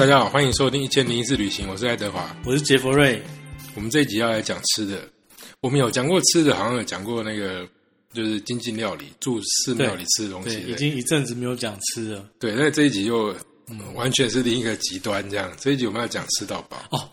[0.00, 2.34] 大家好，欢迎收听《一千零一次旅行》，我是爱德华。
[2.46, 3.20] 我是杰佛瑞。
[3.74, 4.98] 我们这一集要来讲吃的，
[5.60, 7.68] 我们有讲过吃的，好像有讲过那个
[8.14, 10.56] 就是精进料理，住寺庙里吃的东西。
[10.56, 12.26] 对，已经一阵子没有讲吃了。
[12.38, 13.30] 对，那这一集又、
[13.68, 15.52] 嗯完全是另一个极端，这样。
[15.60, 16.82] 这一集我们要讲吃到饱。
[16.92, 17.06] 哦，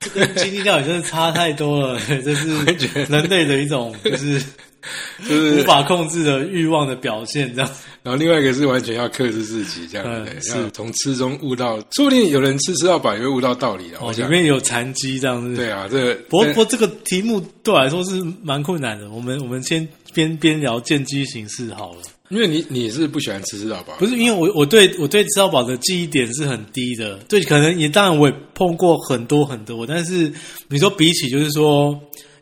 [0.00, 2.58] 这跟经济料理真的差太多了， 这是
[3.08, 4.42] 人类的一种就是
[5.28, 7.70] 就是无法控制的欲望的表现，这样。
[8.02, 14.00] 然后另外一个是完全要克制自己，这样嗯对，是要从吃中悟到，说不定有人吃吃到饱也会悟到道理啊。
[14.00, 15.54] 哦，里，面有残疾这样子。
[15.54, 19.08] 对啊，这个不过，不过这个题目对我来说是蛮困难的。
[19.10, 22.00] 我们我们先边边聊见机行事好了。
[22.28, 30.32] 因为你你是不喜欢吃吃到饱，不是因为我我对我对吃到饱的记忆点是很低的，对，可能也当然我也碰过很多很多，但是
[30.68, 31.94] 你说比起就是说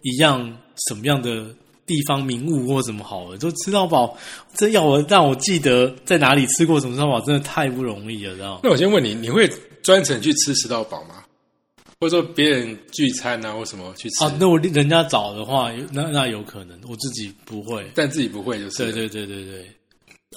[0.02, 0.56] 一样
[0.88, 1.44] 什么样的
[1.90, 4.16] 地方名物或什么好了，就吃到饱，
[4.54, 8.60] 这要我让我记得在哪里吃过什么吃到饱，真的太不容易了，知道吗？
[8.62, 9.50] 那我先问你，你会
[9.82, 11.16] 专程去吃吃到饱吗？
[11.98, 17.90] 或者说别人聚餐啊或什么去吃，啊，那我人家找的话，那那有可能，我自己不会。
[17.92, 19.66] 但自己不会就是对对对对对，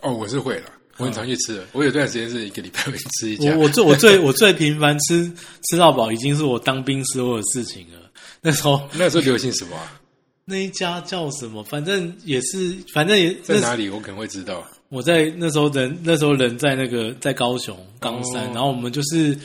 [0.01, 0.63] 哦，我是会了，
[0.97, 1.63] 我很常去吃的。
[1.71, 5.31] 我有段时间是一个礼拜会吃一家我，我最我最我最频繁吃
[5.69, 7.99] 吃到饱，已经是我当兵时候的事情了。
[8.41, 10.01] 那时候那时候流行什么啊？
[10.45, 11.63] 那一家叫什么？
[11.63, 13.89] 反正也是，反正也在哪里？
[13.89, 14.63] 我可能会知道。
[14.89, 19.37] 我在那时候人那时候人在那个在高雄冈山，哦然后我们就是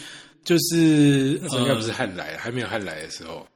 [0.45, 3.47] 就是那时候应该不是呃汉来，还没有汉来的时候。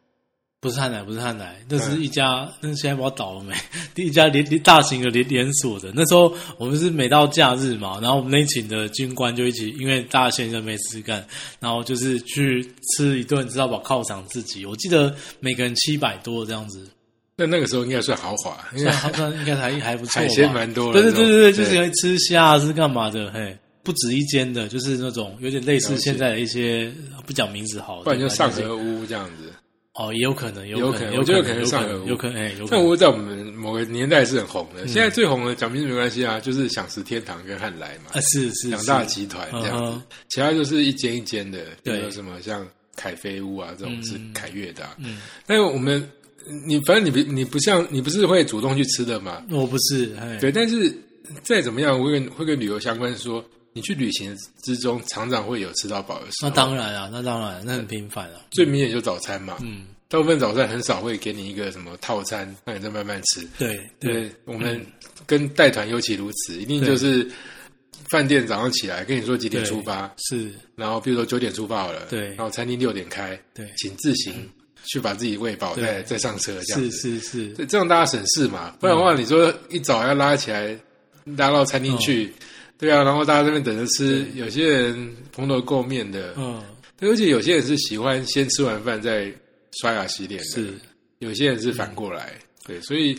[0.61, 3.53] 不是汉来，不是汉来，那是嗯一家，那现在不知道倒了没？
[3.97, 5.91] 第 一家连连大型的连连锁的。
[5.93, 11.27] 那时候我们是每到假日嘛，然后我们那一群的军官就一起，因为大家闲着没事干，
[11.59, 12.63] 然后就是去
[12.97, 14.65] 吃一顿知道饱犒赏自己。
[14.65, 16.89] 我记得每个人七百多这样子，
[17.37, 23.31] 那那个时候应该算豪华，因为算好像应该还 还不错，海鲜蛮多的对对对对对，就是因为吃虾是干嘛的？
[23.33, 26.93] 嘿，不止一间的，就是那种有点类似现在的一些
[27.27, 29.53] 不讲名字好了，不然就上河屋这样子。
[29.95, 32.83] 哦，也有可能，有可能，我觉得可能上河屋有可能，哎，上河。
[32.83, 40.01] 屋在我们某个年代是很红嗯的，现在最红的讲名字没关系啊，就是享食天堂跟汉来嘛啊，，是是两大集团这样子
[40.31, 42.67] 其他就是一间一间的，比如什么像
[42.97, 46.03] 凯菲屋啊这种是凯悦的啊，嗯，但是我们
[46.67, 50.93] 你反正你不你不像你不是会主动去吃的嘛，我不是，哎，对，但是
[51.43, 63.47] 再怎么样，会跟会跟旅游相关说，你去旅行之中常常会有吃到饱的时候那，当然啊，那当然，那很频繁啊，最明显就早餐嘛，嗯，大部分早餐很少会给你一个什么套餐，让你再慢慢吃。
[63.59, 64.85] 对对对，我们
[65.27, 67.27] 跟带团尤其如此，一定就是
[68.11, 74.35] 饭店早上起来跟你说几点出发，是，然后比如说九点出发好了，对然后餐厅六点开，对，请自行
[74.85, 77.19] 去把自己喂饱，再再上车这样是子。
[77.19, 80.77] 是是，对，这样大家省事嘛，不然的话，你说一早要拉起来
[81.25, 82.33] 拉到餐厅去，
[82.79, 86.63] 对啊，然后大家这边等着吃，有些人蓬头垢面的，嗯，
[86.99, 89.33] 对而且有些人是喜欢先吃完饭再
[89.81, 90.75] 刷牙洗脸的，是，
[91.21, 92.33] 有些人是反过来，
[92.67, 93.15] 对，所以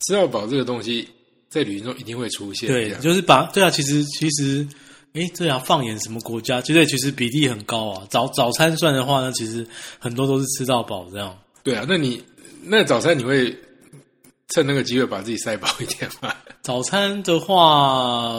[0.00, 1.08] 吃到饱这个东西
[1.48, 4.66] 在旅行中一定会出现，对就是把对啊，其实其实，
[5.14, 8.06] 诶，这要，放眼什么国家，其实其实比例很高啊。
[8.10, 9.66] 早早餐算的话呢，其实
[9.98, 11.36] 很多都是吃到饱这样。
[11.64, 12.22] 对啊，那你
[12.62, 13.56] 那早餐你会
[14.48, 16.32] 趁那个机会把自己塞饱一点吗？
[16.62, 18.34] 早餐的话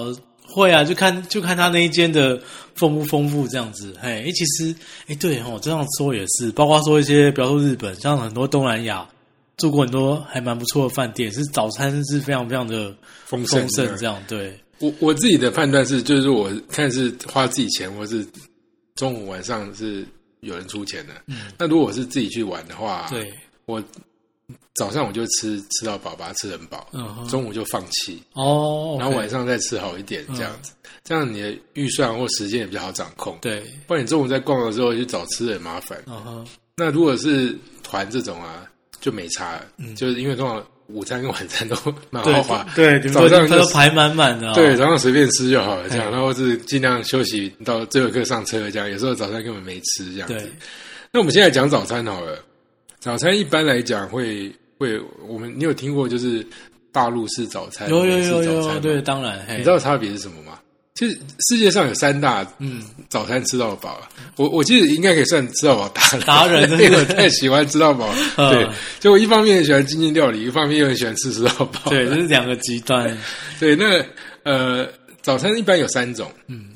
[0.48, 2.42] 会啊，就看就看他那一间的
[2.76, 3.94] 丰不丰富这样子。
[4.02, 4.74] 嘿，诶，其实
[5.08, 9.08] 诶，对哦，这样说也是，包括说一些，比方说日本，像很多东南亚
[9.58, 12.96] 住过很多还蛮不错的饭店，是早餐是非常非常的
[13.26, 14.22] 丰盛这样。
[14.28, 18.26] 对，我我自己的判断是，就是我看是花自己钱，或是
[18.96, 20.06] 中午晚上是
[20.42, 21.14] 有人出钱的。
[21.28, 21.52] 嗯。
[21.58, 23.34] 那如果我是自己去玩的话，嗯对，
[23.66, 23.84] 我
[24.76, 26.90] 早上我就吃吃到饱，把它吃很饱，
[27.30, 30.72] 中午就放弃，哦，然后晚上再吃好一点，这样子，
[31.04, 33.38] 这样你的预算或时间也比较好掌控。
[33.42, 36.02] 对，不然你中午在逛的时候去找吃的很麻烦。
[36.08, 38.66] 嗯哼，那如果是团这种啊，
[39.00, 39.96] 就没差了，嗯。
[39.96, 41.76] 就是因为通常午餐跟晚餐都
[42.10, 48.90] 蛮豪华，对，早上都排满满的、哦，对，早上随便吃就好了，这样，嗯然后是尽量休息到最后一刻上车，这样。
[48.90, 50.52] 有时候早餐根本没吃，这样子。
[51.12, 52.38] 那我们现在讲早餐好了，
[53.00, 56.46] 早餐一般来讲会会，我们你有听过就是
[56.92, 60.60] 大陆式早餐，有有有有，早餐吗对，当然，嘿你知道差别是什么吗？
[61.02, 61.18] 其实
[61.50, 63.94] 世界上有三大嗯，早餐吃到饱。
[63.94, 66.72] 啊，我我记得应该可以算吃到饱达人，达人。
[66.80, 68.14] 因为我太喜欢吃到饱。
[68.38, 68.52] 嗯。
[68.52, 68.70] 对，
[69.00, 71.90] 就我一方面很喜欢精进料理，一方面又很喜欢吃吃到饱。
[71.90, 73.18] 对，这是两个极端，
[73.60, 74.06] 对，那
[74.44, 74.88] 呃，
[75.24, 76.70] 早餐一般有三种，嗯，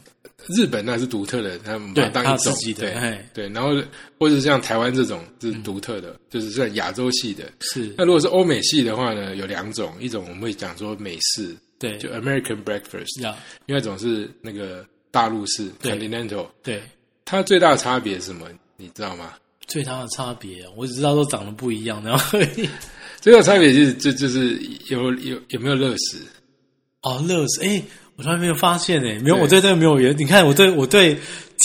[0.50, 2.52] 日本那是独特的，他们把对当一种。
[2.80, 3.24] 对嘿。
[3.32, 3.76] 对，然后
[4.20, 7.44] 或者像台湾这种是独特的，就是算亚洲系的。
[7.60, 7.94] 是。
[7.96, 13.36] 那如果是欧美系的话呢，有两种，一种我们会讲说美式，对，就 American breakfast，呀，
[13.66, 16.48] 另外一种是那个大陆式对 continental。
[16.64, 16.82] 对，
[17.26, 18.48] 它最大的差别是什么？
[18.78, 19.34] 你知道吗？
[19.68, 22.40] 最大的差别，我只知道都长得不一样，然后
[23.20, 26.20] 最大的差别就是就就是有有有没有热食。
[27.02, 27.64] 哦，乐死！
[27.64, 27.82] 哎，
[28.16, 30.16] 我从来没有发现哎，没有，我对这个没有研。
[30.18, 31.16] 你看，我对我对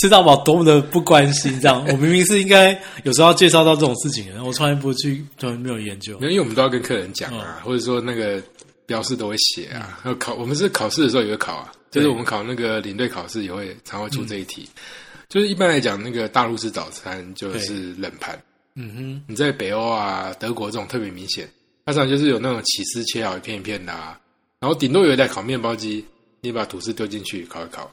[0.00, 2.72] 吃到饱多么的不关心，这样， 我明明是应该
[3.04, 8.42] 有时候要介绍到这种事情的，我从来不去，从来没有研究因为我们都要跟客人讲啊，或者说那个
[8.90, 10.00] 标示都会写啊。
[10.02, 14.68] 还有考，我们是考试的时候也会考啊，就是我们考那个领队考试也会常会出这一题。
[15.28, 18.36] 就是一般来讲，那个大陆式早餐就是冷盘。
[18.74, 21.48] 嗯哼，你在北欧啊、德国这种特别明显，
[21.86, 24.18] 它常常就是有那种起司切好一片一片的啊，
[24.58, 26.04] 然后顶多有一台烤面包机，
[26.40, 27.88] 你把吐司丢进去烤一烤，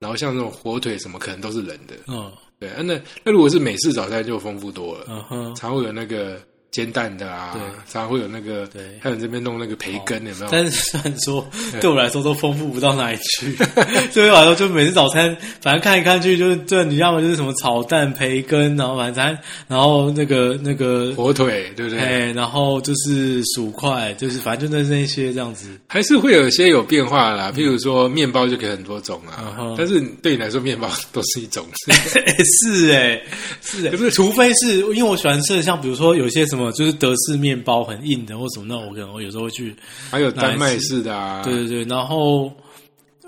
[0.00, 1.94] 然后像那种火腿什么可能都是冷的。
[2.08, 6.40] 嗯对，啊那那如果是美式早餐就丰富多了，嗯哼，常会有那个
[6.74, 10.48] 煎蛋的啊，对常会有那个，对还有这边弄那个培根，有没有？
[10.50, 11.48] 但是虽然说
[11.80, 13.56] 对我来说都丰富不到哪里去，
[14.12, 19.38] 对我来说就每次早餐反正看一看去就是这你要么就是什么炒蛋、培根，然后晚餐
[19.68, 22.00] 然后那个那个火腿，对不对？
[22.00, 25.78] 哎，然后就是薯块，就是反正就那那些这样子。
[25.86, 31.64] 还是会有些有变化啦，譬如说面包就可以很多种啊，嗯但是对你来说面包都是一种。
[31.86, 39.74] 是 哎、是哎、可是除非是因为我喜欢吃的，像比如说有些什么就是德式面包很硬的或什么，那我可能我有时候会去，
[40.10, 42.50] 还有丹麦式的啊，对对对，然后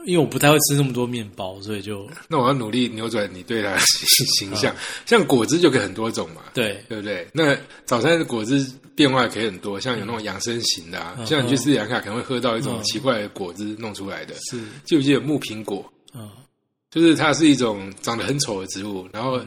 [0.06, 3.78] 因为我不太会吃那么多面包，所以就那我要努力扭转你对它的
[4.38, 4.74] 形象。
[5.06, 7.26] 像果汁就可以很多种嘛，对对不对？
[7.32, 15.84] 那早餐的果汁变化也可以很多，像有那种养生型的啊，嗯像你去斯里兰卡可能会喝到一种嗯奇怪的果汁弄出来的，是记不记得木苹果？
[16.14, 16.30] 嗯
[16.88, 19.38] 就是它是一种长得很丑的植物，然后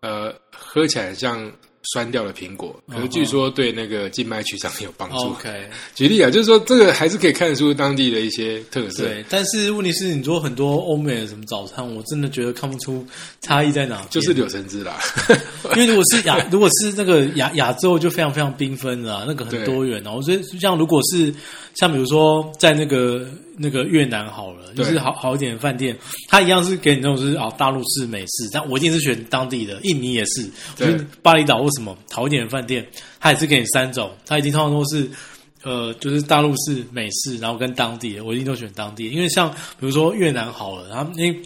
[0.00, 1.48] 呃喝起来像
[1.84, 5.16] 酸掉的苹果，可是据说对那个静脉曲张有帮助。
[5.16, 5.48] OK
[5.94, 9.04] 举例啊，就是说这个还是可以看出当地的一些特色。
[9.04, 13.06] 对，但是问题是你说很多欧美的什么早餐，我真的觉得看不出
[13.40, 14.98] 差异在哪，就是柳橙汁啦，
[15.76, 20.12] 因为如果是亚， 如果是那个亚亚洲，就非常非常缤纷的、啊，那个很多元啊。
[20.12, 21.32] 我觉得像如果是
[21.78, 23.26] 像比如说在那个
[23.56, 25.96] 那个越南好了，就是好好一点的饭店，
[26.28, 29.78] 它一样是给你那种就是啊大陆式美式，但我一定是选当地的。
[29.82, 30.44] 印尼也是，
[30.76, 32.86] 就对是巴厘岛或什么好一点的饭店，
[33.20, 35.08] 它也是给你三种，它已经通常都是。
[35.64, 41.42] 呃，就是大陆式、美式，然后跟当地的，我一定都选当地的，因为像比如说越南好了，然后因为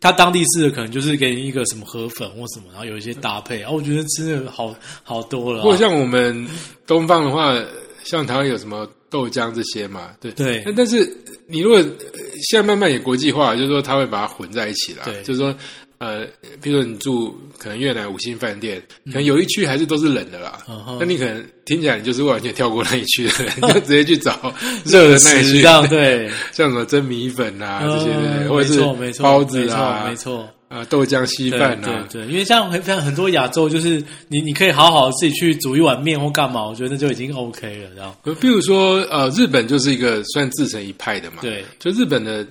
[0.00, 4.74] 他当地式的可能就是给你一个什么河粉或什么，然后有一些搭配，啊，我觉得吃的好
[5.04, 5.62] 好多了、啊。
[5.62, 6.46] 或者像我们
[6.88, 7.56] 东方的话，
[8.02, 10.32] 像台湾有什么豆浆这些嘛，对。
[10.32, 10.62] 对。
[10.64, 11.08] 但但是
[11.46, 15.02] 你如果呃现在慢慢也国际化，就是说它会把它混在一起啦。
[15.04, 15.22] 对。
[15.22, 15.54] 就是说
[15.98, 16.26] 呃，
[16.60, 20.58] 比如说你住可能越南五星饭店，可能有一区还是都是冷的啦。
[20.98, 24.52] 那你可能听起来你就是完全跳过那一区的人，你 就直接去找
[24.84, 25.62] 热的那一区。
[25.62, 30.48] 这，样对， 像什么蒸米粉啊这些，或者是包子啊，没错没错。
[30.72, 38.16] 啊豆浆稀饭啊，对对，因为像很像很多亚洲，就是你你可以好好自己去煮一碗面或干嘛，我觉得就已经 OK 了，这样。
[38.22, 41.38] 呃比如说，呃，日本就是一个算自成一派的嘛。
[41.42, 41.64] 对。
[41.78, 42.46] 就日本的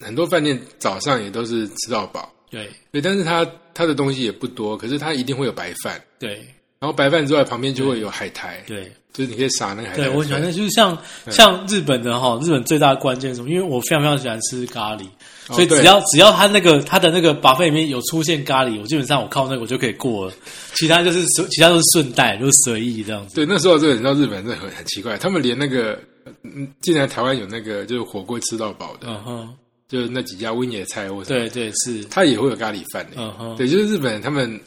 [0.00, 2.68] 很多饭店早上也都是吃到饱，对。
[2.90, 6.44] 对，但是它它的东西也不多，可是它一定会有白饭，对。
[6.78, 8.92] 然后白饭之外旁边就会有海苔，对。
[9.12, 10.96] 就是你可以撒那个海苔对，我喜欢就是像
[11.28, 13.50] 像日本的哈，日本最大的关键是什么？
[13.50, 15.08] 因为我非常非常喜欢吃咖喱，哦
[15.48, 20.32] 所以只对要只要他那个他的那个 buffet 里面有出现咖喱，我基本上我靠那个我就可以过了，
[20.74, 23.34] 其他就是其他都是顺带，就是随意这样子。
[23.34, 25.98] 对，那时候这个你知道日本真的很很奇怪，他们连那个
[26.44, 29.48] 嗯，竟然台湾有那个就是火锅吃到饱的，嗯哼，
[29.88, 33.16] 就是那几家温野菜或什么，对对是，他也会有咖喱饭的。
[33.16, 34.60] 嗯哼，对，就是日本人他们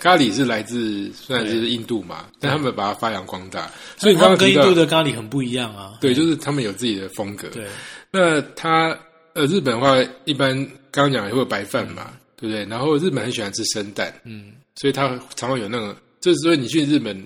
[0.00, 5.92] 咖喱是来自虽然是印度嘛，但他们把它发扬光大，所以他们跟印度的咖喱很不一样啊。
[6.00, 7.48] 对，就是他们有自己的风格。
[7.48, 7.66] 对
[8.10, 8.98] 那他
[9.34, 10.54] 呃，日本的话一般
[10.90, 12.64] 刚刚讲也会有白饭嘛，对不对？
[12.66, 17.16] 然后日本很喜欢吃生蛋，嗯所以他常常有那个，就是说你去日本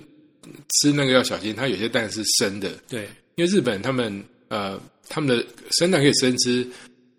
[0.81, 6.65] 吃那个要小心，它有些蛋是生的，对因为日本他们呃他们的生蛋可以生吃，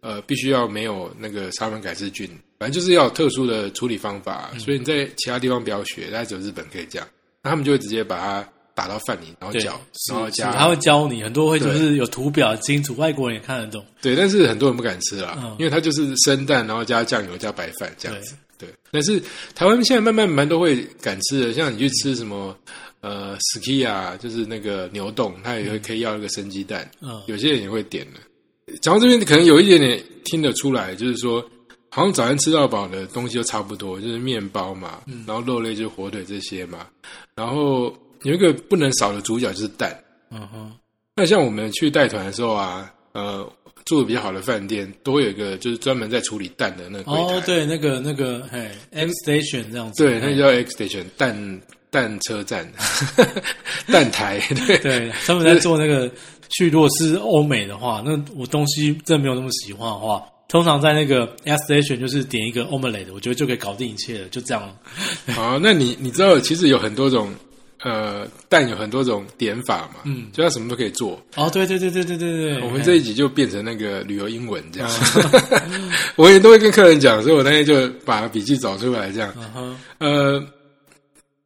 [0.00, 2.28] 呃必须要没有那个沙门改氏菌，
[2.58, 7.08] 反正就是要有特殊的处理方法，嗯所以你在其他地方不要学，但只有日本可以这样。
[7.42, 13.84] 那他们就会直接把它打到饭里，然后对，搅，然后加是他会教你，很多会就是有图表清楚，外国人也看得懂。
[14.00, 18.36] 对，但是很多人不敢吃啦，嗯因为它就是生蛋，然后加酱油加白饭这样子。
[18.56, 19.20] 对，但是
[19.56, 22.56] 台湾现在慢慢蛮都会敢吃的，像你去吃什么
[23.00, 28.20] 呃 ski 啊，就是那个牛冻，它也会可以要一个生鸡蛋，嗯有些人也会点的。
[28.80, 31.44] 讲到这边，可能有一点点听得出来，就是说，
[31.88, 36.86] 好像早餐吃到饱的东西都差不多，就是面包嘛，嗯然后肉类就是火腿这些嘛，
[37.34, 37.92] 然后
[38.22, 39.98] 有一个不能少的主角就是蛋。
[40.30, 40.72] 嗯哼，
[41.16, 43.50] 那像我们去带团的时候啊，呃，
[43.86, 47.10] 住的比较好的饭店，都会有一个就是专门在处理蛋的那个。
[47.10, 51.60] 哦，对，那个那个，嘿，X Station 这样子，对，那嘿叫 X station 蛋
[51.90, 52.70] 蛋车站，
[53.90, 54.38] 蛋台。
[54.66, 56.10] 对，对，他们在做那个
[56.50, 64.74] 去，如果是欧美的话，那我东西真的没有那么喜欢的话，通常在那个 X Station 就是点一个 omelette，我觉得就可以搞定一切了，就这样了。
[65.32, 67.32] 好，那你你知道其实有很多种
[67.82, 71.20] 呃蛋有很多种点法嘛，嗯，就它什么都可以做。
[71.36, 74.90] 哦，对对对对对对对，我们这一集就变成那个旅游英文这样，
[76.16, 79.32] 我也都会跟客人讲，所以我那天就把笔记找出来这样。
[79.98, 80.40] 呃，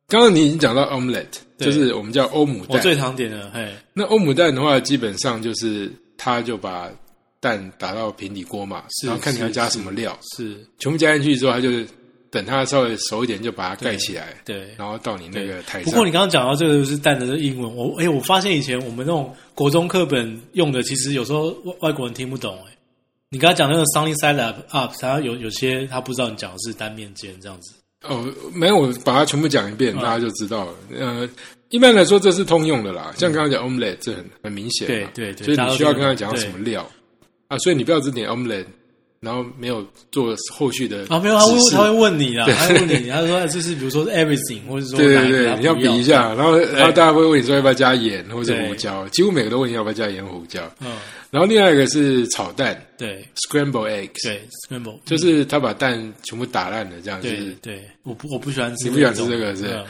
[0.09, 1.27] 刚刚你已经讲到 omelette，
[1.59, 2.69] 就是我们叫欧姆蛋。
[2.71, 6.91] 我最常点的，嘿，那欧姆蛋的话，基本上就是它就把
[7.41, 11.71] 蛋打到平底锅嘛，是然后看你要加什么料，是，全部加进去之后，它就
[12.33, 14.67] 等它稍微熟一点，就把它盖起来，对。
[14.79, 15.85] 然后到你那个台上。
[15.85, 22.73] 不过你刚刚讲到这个就是蛋的这个英文，我哎、我发现以前我们那种国中课本用的，其实有时候外外国人听不懂哎。
[23.29, 27.75] 你刚刚讲那个 sunny side up up，他有有些他不知道你讲的是单面煎这样子。
[28.09, 30.75] 哦，没有，我把它全部讲一嗯遍，大家就知道了。
[30.99, 31.29] 呃，
[31.69, 36.85] 一般来说这是通用的啦，像刚刚讲 omelette，这很很明显嘛，对对对所以你需要跟他讲什么料
[37.49, 38.67] 啊，所以你不要只点 omelette，
[39.23, 50.61] 然后没有做后续的啊，没有，他会他会问你啊，他会问你，他说就是比如说 everything，或者说对对对你要比一下，然后然后大家会问你说要不要加盐或者胡椒，几乎每个都问你要不要加盐胡椒。
[50.81, 50.91] 嗯，
[51.31, 53.25] 然后另外一个是炒蛋对。
[53.49, 57.57] （scramble eggs），对，scramble，就是他把蛋全部打烂了，这样就对是。
[57.63, 59.81] 对，我不我不喜欢吃，你不喜欢吃这个是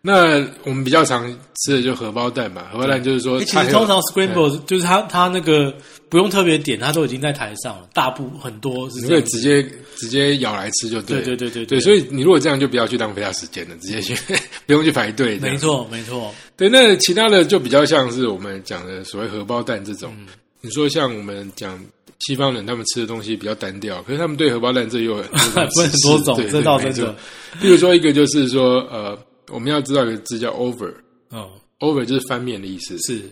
[0.00, 1.28] 那我们比较常
[1.64, 5.74] 吃的就荷包蛋嘛，荷包蛋就是说欸其实通常 scramble 就是他他那个
[6.08, 9.26] 不用特别点，他都已经在台上了，大部很多是你可以这样。
[9.26, 9.62] 直接
[9.96, 11.24] 直接咬来吃就对了。
[11.24, 14.14] 对对对对对，所以你如果这样就不要去浪费他时间了，直接去
[14.66, 15.38] 不用去排队。
[15.38, 15.56] 没。
[15.56, 20.14] 错没错，对，那其他的就比较像是我们讲的所谓荷包蛋这种。
[20.18, 20.26] 嗯
[20.62, 21.78] 你说像我们讲
[22.26, 27.16] 西方人，他们吃的东西比较单调，可是他们对荷包蛋这又有很多种 分很多种对对这倒没错真的。
[27.60, 29.16] 比如说一个就是说，呃，
[29.50, 30.92] 我们要知道一个字叫 over。
[31.30, 31.46] 嗯
[31.78, 33.22] ，over 就是翻面的意思，是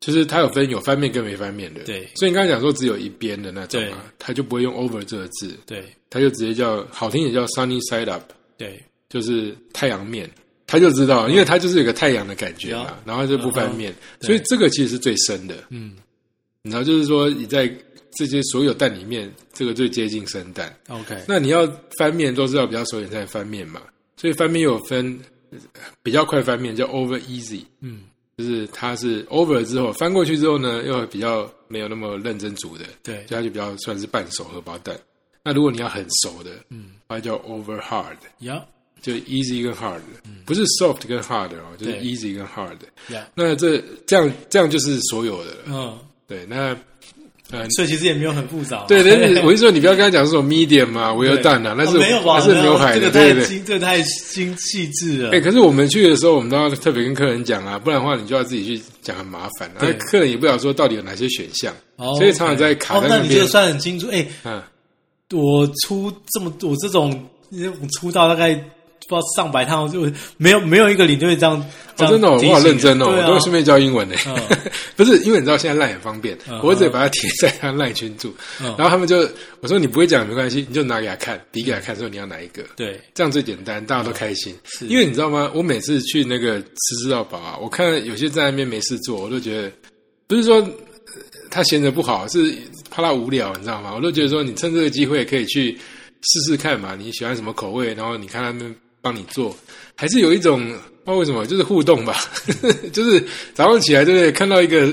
[0.00, 1.84] 就是它有分有翻面跟没翻面的。
[1.84, 2.08] 对。
[2.16, 3.90] 所以你刚才讲说只有一边的那种对。
[3.90, 5.84] 啊，它就不会用 over 这个字，对。
[6.08, 8.82] 它就直接叫好听也叫 sunny side up，对。
[9.08, 10.28] 就是太阳面。
[10.66, 15.64] 他就知道，因为它就是有个太阳的感觉嘛，然后就不翻面，所以这个其实是最深的。
[15.70, 15.96] 嗯。
[16.62, 17.68] 你知道，就是说你在
[18.12, 20.72] 这些所有蛋里面，这个最接近生蛋。
[20.88, 21.66] ，OK，那你要
[21.98, 23.82] 翻面都是要比较熟一点才翻面嘛，
[24.16, 25.18] 所以翻面又有分
[25.50, 25.58] 呃
[26.02, 28.02] 比较快翻面叫 over easy，嗯
[28.40, 33.26] 就是它是 over 了之后翻过去之后呢，又比较没有那么认真煮的，对。
[33.26, 34.98] 所以它就比较算是半熟荷包蛋。
[35.42, 36.92] 那如果你要很熟的，嗯。
[37.08, 38.64] 它叫 over hard，呀
[39.02, 40.00] 就 easy 跟 hard，、
[40.44, 42.76] 不是 soft 跟 hard 哦，就是 easy 跟 hard。
[43.12, 45.58] 呀，那这这样这样就是所有的了。
[45.66, 46.76] 嗯，对，那
[47.52, 48.84] 呃，所以其实也没有很复杂。
[48.86, 52.36] 对，但是 我是说你不要跟他讲这种 medium 嘛，我有蛋啊，那是、哦没有吧？
[52.38, 53.42] 那是牛排的，这个对对对。
[53.42, 55.30] 太精，这个太精细致了。
[55.30, 59.70] 哎、可是我们去的时候，我们都要特别跟客人讲啊，不然的话你就要自己去讲，很麻烦。
[59.80, 64.06] 那客人也不晓得说到底有哪些选项，哦所以常常在卡哦在那边算很清楚。
[64.12, 64.62] 哎，嗯，
[65.32, 71.64] 我出这么我这种我出道大概不知道上百趟，就没有没有一个领队这样。
[72.06, 74.14] 真的、哦，我好认真哦，啊我都顺便教英文呢。
[74.26, 74.36] 嗯
[74.96, 79.26] 不是因为你知道现在赖很方便，嗯我只把它贴在他赖群组，嗯然后他们就
[79.60, 82.62] 我说你不会讲没关系，你就拿给他看，比给他看，说你要哪一个。
[82.76, 84.54] 对，这样最简单，大家都开心。
[84.82, 85.50] 因为你知道吗？
[85.54, 89.72] 我每次去那个吃吃到饱啊，我看有些在那边没事做，我都觉得
[90.26, 90.68] 不是说呃
[91.50, 92.54] 他闲着不好，是
[92.90, 93.94] 怕他无聊，你知道吗？
[93.96, 95.72] 我都觉得说，你趁这个机会可以去
[96.22, 99.56] 试试看嘛，你喜欢什么口味，然后你看他们帮你做，
[99.94, 100.74] 还是有一种
[101.10, 102.16] 道为什么，就是互动吧，
[102.92, 103.22] 就是
[103.54, 104.32] 早上起来对不对？
[104.32, 104.86] 看到一个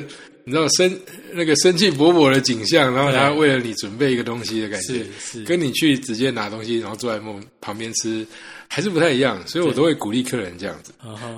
[0.44, 1.00] 你知道生
[1.34, 8.26] 那个生气勃勃的景象，然后他为了你准备一个东西的感觉是，是跟你去直接拿东西，然后坐在梦旁边吃，
[8.68, 10.94] 还是不太一样，所以我都会鼓励客人这样子。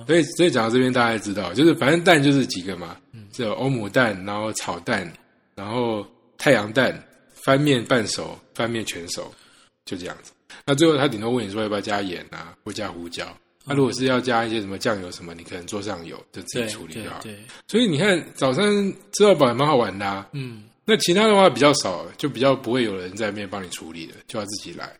[0.05, 2.95] 所以，所以讲到这边，大家知道，就是反正蛋就是几个嘛，
[3.33, 5.11] 只有欧姆蛋，然后炒蛋，
[5.55, 6.05] 然后
[6.37, 9.33] 太阳蛋，翻面半熟，翻面全熟，
[9.85, 10.31] 就这样子。
[10.65, 13.25] 那最后他顶多问你说要不要加盐啊，或加胡椒。
[13.69, 17.19] 那、如果是要加一些什么酱油什么，你可能桌上有，就自己处理就好。
[17.21, 18.65] 对对，所以你看，早餐
[19.13, 20.27] 吃到饱也蛮好玩的啊。
[20.33, 24.91] 嗯，那其他的话比较少，就比较不会有人在那边帮你处理的，就要自己来。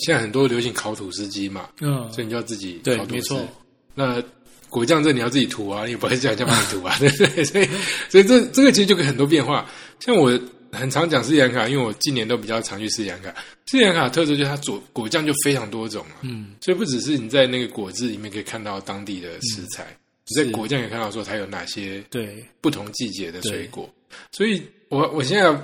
[0.00, 3.48] 现在很多流行烤吐司机嘛，嗯，所以你就要自己对烤吐司没错。
[3.94, 4.22] 那
[4.68, 7.44] 果酱这你要自己涂啊，你也不会叫人家帮你涂啊， 对不对？
[7.44, 7.68] 所以，
[8.10, 9.66] 所以这这个其实就有很多变化。
[9.98, 10.30] 像我
[10.72, 13.34] 很常讲斯里兰卡，因为我近年都比较常去斯里兰卡。
[13.66, 19.86] 斯里兰卡的特色就是它果果酱就非常多种啊，嗯，所以不只是你在那个果汁里面可以看到当地的食材，
[20.26, 23.88] 你在果酱也看到说它有哪些对，不同季节的水果。
[24.32, 25.54] 所以我我现在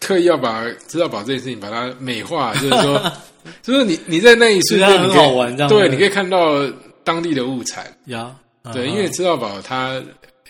[0.00, 3.12] 刻意要把知道宝这件事情把它美化， 就是说，
[3.62, 5.68] 就是你你在那一瞬间很好玩这样。
[5.68, 6.64] 对，你可以看到
[7.02, 8.36] 当地的物产，呀，
[8.72, 10.00] 对，嗯因为知道宝它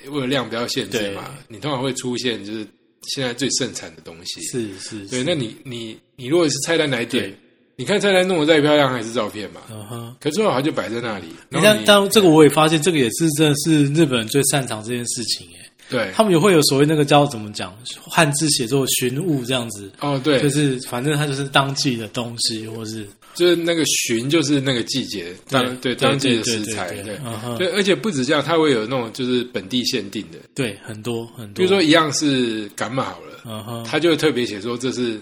[0.09, 2.67] 为了量比较限制嘛，你通常会出现就是
[3.09, 7.39] 现在最盛产的东西，是是，对，那你你你如果是菜单来点对，
[7.77, 10.17] 你看菜单弄得再漂亮还是照片嘛，嗯哼。
[10.21, 15.58] 可是最好它就摆在那里，那但但这个我也发现，这个也是真的是日本人最擅长这件事情哎。
[15.89, 16.11] 对。
[16.15, 17.77] 他们也会有所谓那个叫怎么讲
[18.11, 27.17] 汉字写作寻物这样子，哦对，就是反正它就是当季的东西，或是就是那个寻，就是那个季节当对对当季的食材，对
[27.59, 35.21] 对而且不止这样，它会有那种就是本地限定的，对很多很多，比如说一样是伽马好了，嗯哼，它就会特别写说这是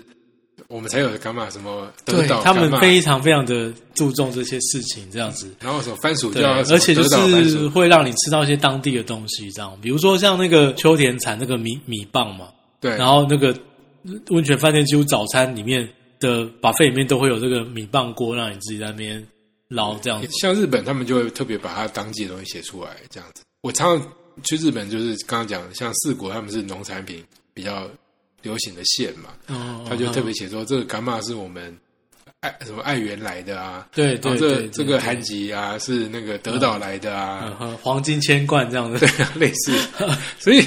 [0.69, 5.55] 我们才有的伽马什么德对他们非常非常的注重这些事情，这样子。
[5.61, 12.49] 然后什么番薯而且就是薯会让你吃到一些当地的东西，这样，比如说像那个秋田产那个米米棒嘛，
[12.81, 13.57] 对，然后那个
[14.31, 19.25] 温泉饭店几乎早餐里面的把费里面都会有这个米棒锅，让你自己在那边
[19.69, 20.29] 捞这样子。
[20.41, 23.43] 像日本他们就会特别把它当季的东西写出来，这样子。
[23.63, 27.23] 我常常去日本，就是刚刚讲的，像四国他们是农产品
[27.55, 27.89] 比较
[28.47, 31.77] 流行的线嘛，哦他就特别写说这个伽马是我们
[32.41, 38.99] 爱什么爱媛来的啊，对对对，对这个韩吉啊是那个德岛来的啊，黄金千贯这样子。
[38.99, 39.77] 对啊，类似，
[40.39, 40.61] 所以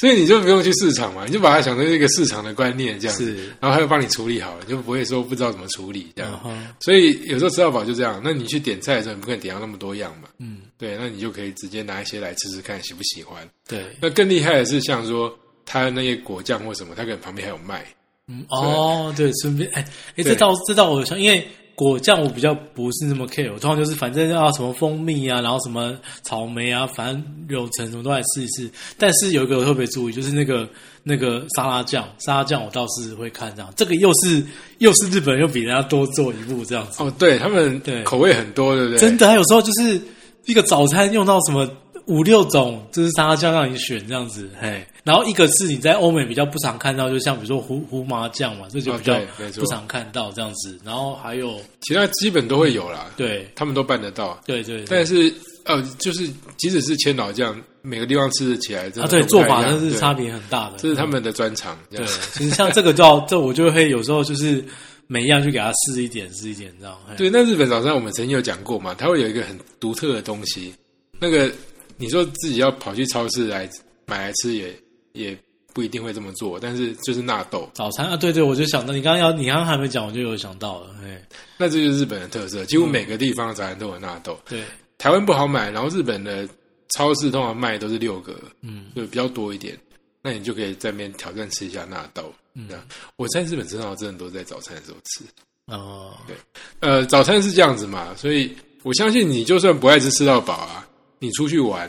[0.00, 6.40] 所以你就不用去市场嘛，你就把它想成一个市场的观念这样子，是，然后他就帮你处理好了，就不会说不知道怎么处理这样。
[6.80, 13.46] 所以有时候吃到饱就这样，那你去点菜的时候，你不可能点到那么多样嘛，嗯，对，那你就可以直接拿一些来吃吃看喜不喜欢。
[13.68, 15.32] 对，那更厉害的是，像说
[15.64, 17.84] 它那些果酱或什么，他可能旁边还有卖，
[18.28, 19.84] 嗯，哦，对，顺便，哎，
[20.16, 28.70] 哎，对这道这倒我想，因为果酱我比较不是那么 care，我通常就是反正要什么蜂蜜啊，然后什么草莓啊，反正柳橙什么都来试一试。
[28.98, 30.68] 但是有一个我特别注意，就是那个
[31.02, 34.44] 那个沙拉酱，沙拉酱我倒是会看这样，这个又是
[34.78, 37.02] 又是日本又比人家多做一步这样子。
[37.02, 38.98] 哦，对他们对口味很多，对不对？
[38.98, 40.00] 真的，还有时候就是
[40.44, 41.68] 一个早餐用到什么
[42.06, 44.84] 五六种，就是沙拉酱让你选这样子，嘿。
[45.04, 49.18] 然后一个是你在欧美比较不常看到，就像比如说胡胡麻酱嘛，这就比较
[49.56, 50.78] 不常看到这样子。
[50.84, 54.40] 然后还有其他基本都会有啦，对他们都办得到。
[54.46, 55.32] 对对，对但是
[55.64, 60.76] 呃，就是即使是千岛酱，每个地方吃得起来，真啊对做法真是差别很大的。
[60.78, 61.76] 这是他们的专长。
[61.90, 64.64] 这对，其实像这个叫这我就会有时候就是
[65.08, 66.96] 每一样去给他试一点试一点这样。
[67.08, 70.72] 嘿对，那日本早餐我们曾经有讲过嘛，它会有一个很独特的东西，
[71.18, 71.50] 那个
[71.96, 73.68] 你说自己要跑去超市来
[74.06, 74.74] 买来吃也
[75.12, 75.36] 也
[75.72, 81.18] 不一定会这么做，但是就是纳豆，早餐啊，对对，我就想到你刚刚要你刚刚还没讲，我就有想到了，嘿，
[81.56, 84.38] 那这就是日本的特色，几乎每个地方的早餐都有纳豆。
[84.48, 84.64] 对，
[84.98, 86.48] 台湾不好买，然后日本的
[86.90, 89.78] 超市通常卖都是六个，嗯，就比较多一点，
[90.20, 92.32] 那你就可以在那边挑战吃一下纳豆。
[92.54, 92.68] 嗯，
[93.16, 95.24] 我在日本吃到真的都在早餐的时候吃。
[95.66, 96.36] 哦，对。
[96.80, 100.86] 呃，早餐是这样子嘛，所以我相信你就算不爱吃吃到饱啊，
[101.22, 101.88] 你出去玩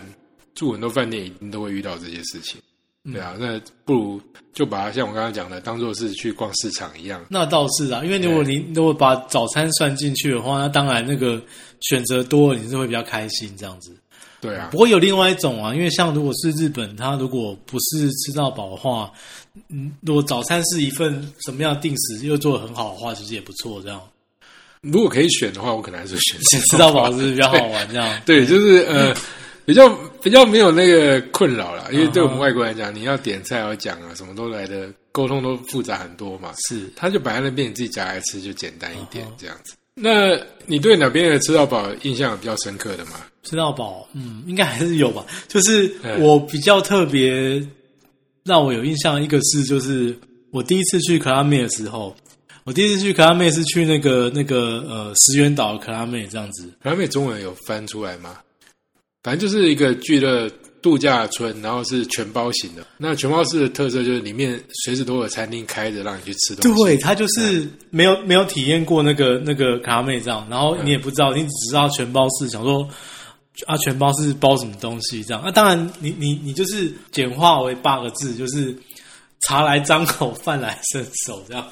[0.53, 2.61] 住很多饭店，一定都会遇到这些事情。
[3.11, 4.21] 对啊，那不如
[4.53, 7.25] 就把它像我刚刚讲的，当做是去逛市场一样。
[7.29, 11.41] 那倒是啊，因为如果你如果把早餐算进去的话，那当然那个
[11.81, 13.91] 选择多了，你是会比较开心这样子。
[14.39, 19.11] 对啊不，过有另外一种啊，因为像如果是日本，它如果不是吃到饱的话，
[19.69, 23.81] 嗯，如果早餐是一份什么样的定时又做的很好的话，其实也不错。
[23.81, 23.99] 这样
[24.83, 29.15] 如果可以选的话，我可能还是选吃到饱是比较好玩，这样对，就是呃，
[29.65, 29.89] 比较
[30.21, 36.51] 比较没有那个困扰啦，因为对我们外国人来讲，你要点菜要讲啊，什么都来的沟通都复杂很多嘛。
[36.67, 39.73] 是他就摆在那边，你自己夹来吃就简单一点这样子。
[39.95, 43.11] 那你对哪边的吃到饱印象比较深刻的吗？
[43.43, 45.25] 吃到饱，嗯，应该还是有吧。
[45.47, 47.65] 就是嗯我比较特别
[48.43, 50.17] 让我有印象，一个是就是
[50.51, 52.15] 我第一次去克拉米的时候，
[52.65, 56.67] 我第一次去克拉妹是去那个那个呃石原岛的克拉妹这样子。
[56.81, 58.37] 克拉妹中文有翻出来吗？
[59.21, 60.49] 反正就是一个聚乐
[60.81, 62.85] 度假村，然后是全包型的。
[62.97, 66.83] 那全包式的特色就是里面随时都有餐厅开着，让你去吃东西。
[66.83, 72.85] 对，他就是没有没有体验过那个那个卡妹这样，然后你也不知道，你只知道全包式想说
[73.65, 75.41] 啊，全包是包什么东西这样。
[75.45, 78.77] 那、当然你，你你就是简化为八个字，就是
[79.47, 81.65] 茶来张口，饭来伸手这样。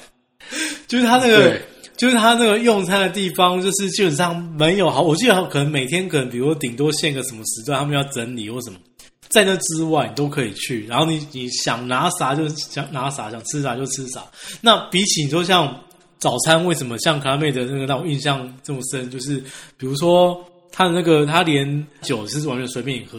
[0.88, 1.58] 就是他那个，
[1.96, 5.02] 就是他那个用餐的地方，就是基本上没有好。
[5.02, 8.78] 我记得可能每天可能，比如说顶多限个什么时段，他们要整理或什么。
[9.30, 14.22] 在那之外，你都可以去，然后你你想拿啥就想拿啥，想吃啥就吃啥。
[14.60, 15.74] 那比起你说像
[16.18, 19.10] 早餐，为什么像卡拉妹的那个让我印象这么深？
[19.10, 19.42] 就是
[19.78, 20.38] 比如说
[20.70, 23.18] 他的那个，他连酒是完全随便你喝，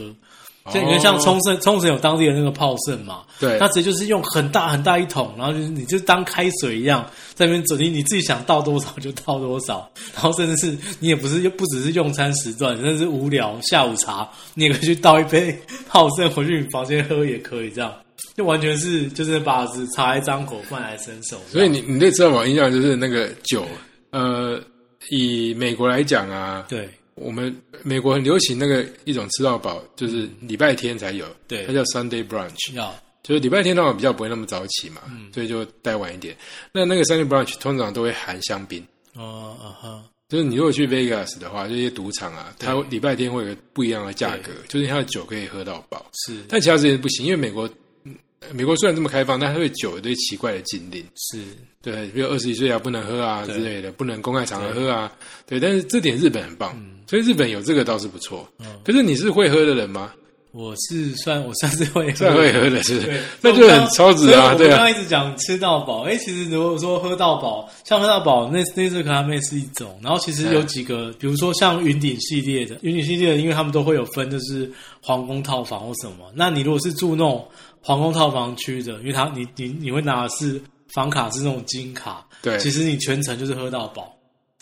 [0.71, 3.59] 就你看像冲绳，冲绳有当地的那个泡盛嘛，对。
[3.59, 15.53] 它直接就是用很大很大一桶，然后就是你就当开水一样在那边整，你你自己想倒多少就倒多少，然后甚至是你也不是不只是用餐时段，甚至是无聊下午茶，你也可以去倒一杯
[15.89, 17.93] 泡盛回去你房间喝也可以，这样
[18.37, 21.37] 就完全是就是把子茶来张口，饭来伸手。
[21.49, 23.65] 所以你你对吃到饱印象就是那个酒，
[24.11, 24.57] 呃，
[25.09, 31.65] 以美国来讲啊，对我们美国很流行那个一种吃到饱，就是礼拜天才有，对。
[31.65, 32.93] 它叫 Sunday brunch，要。
[33.21, 35.31] 就是礼拜天通常比较不会那么早起嘛，嗯。
[35.33, 36.35] 所以就待晚一点。
[36.73, 46.43] 那那个 Sunday brunch 通常都会含香槟，哦啊哈，就是你如果去 Vegas 的话，这些赌场啊，它礼拜天会有不一样的价格，就是它的酒可以喝到饱，是。
[46.49, 47.67] 但其他时间不行，因为美国。
[47.67, 48.15] 嗯
[48.51, 51.41] 美国虽然这么开放，但它对酒有一堆奇怪的禁令，是。
[51.81, 55.09] 对，比如二十一岁啊不能喝啊之类的，不能公开场合喝啊，
[55.47, 55.61] 对。
[55.61, 58.47] 但是这点日本很棒，嗯所以日本有这个倒是不错。
[58.83, 60.11] 可是你是会喝的人吗？
[60.51, 63.01] 我是算我算是会喝算会喝的是
[63.41, 64.91] 那就很超值啊，对刚刚。
[64.91, 76.31] 一直讲吃到饱，哎，其实如果说喝到饱，像喝到饱那那次可拉妹是一种，然后其实有几个，比如说像云顶系列的，云顶系列的，因为他们都会有分，就是皇宫套房或什么。
[76.35, 77.47] 那你如果是住那种
[77.81, 80.61] 皇宫套房区的，因为他你你你会拿的是
[80.93, 84.15] 房卡是那种金卡，对其实你全程就是喝到饱。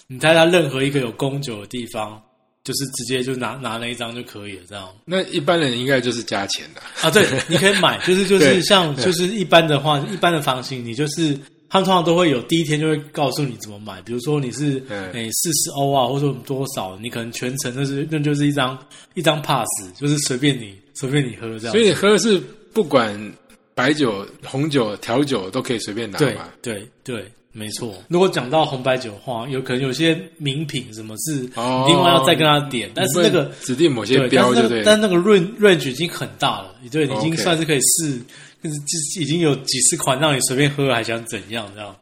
[0.07, 2.21] 你在他任何一个有供酒的地方，
[2.63, 4.87] 就是直接就拿拿那一张就可以了，这样。
[5.05, 11.35] 那一般人应该就是加钱的，啊，对，你可以买，就是就是像就是一般的话，一般的房型，你就是
[11.69, 18.77] 他们通常都会有第一天就会告诉你怎么买，比如说你是嗯诶四十欧啊，或者说多少，你可能全程就是那就是一张
[19.15, 19.67] 一张 pass，
[19.99, 21.79] 就是随便你随便你喝这样所。
[21.79, 22.37] 以你喝是
[22.73, 23.33] 不管
[23.73, 26.19] 白酒、红酒、调酒都可以随便拿。
[26.61, 27.93] 对对，没错。
[28.07, 34.83] 如果讲到红白酒的话，有可能有些名品什么是哦另外要再跟他点，但是那个指定某些标就对。
[34.83, 38.17] 但是那个 range range 已经很大了，对，已经算是可以试，
[38.63, 41.95] 就是就是已经有几十款让你随便喝，还想怎样这样？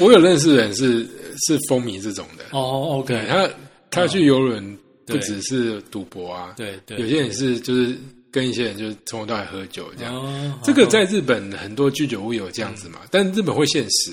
[0.00, 1.06] 我有认识的人是
[1.46, 3.48] 是风靡这种的，哦，OK，他
[3.88, 7.96] 他去游轮不只是赌博啊，对对，有些人是就是
[8.32, 10.12] 跟一些人就是从头到尾喝酒这样。
[10.12, 14.12] 哦这个在日本很多居酒屋有这样子嘛，但日本会限时，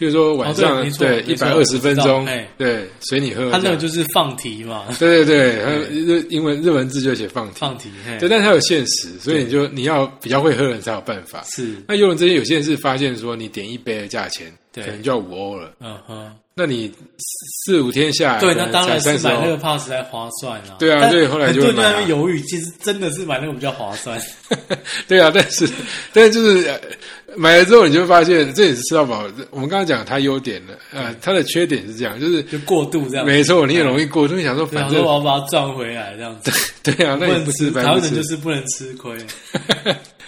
[0.00, 3.50] 譬如说晚上哦对一百二十分钟对随你喝。
[3.50, 11.44] 他那个就是放题嘛，对对对，还有 日英文日文字就写放题，放题，对，但它有限时，所以你就你要比较会喝的人才有办法。
[11.54, 16.92] 是，那游轮这些有些人是发现说，你点一杯的价钱可能就要五欧了，嗯哼，那你
[17.64, 19.56] 四五天下来，对，那当然才30是买那个欧。
[19.56, 20.76] Pass 才划算啊。
[20.78, 24.20] 对啊但所以后来就会很多人在那边犹豫，其实真的是买那个比较划算。
[25.08, 25.68] 对啊，但是
[26.12, 26.80] 但是就是呃
[27.36, 29.24] 买了之后，你就会发现这也是吃到饱。
[29.50, 36.50] 我们刚刚讲它优点了，呃，它的缺点是这样，就是就过度这样，没错，你也容易过，就会想说，反正我要把它赚回来这样子，
[36.82, 39.16] 对啊，那你能吃，不吃白不吃台湾人就，是不能吃亏。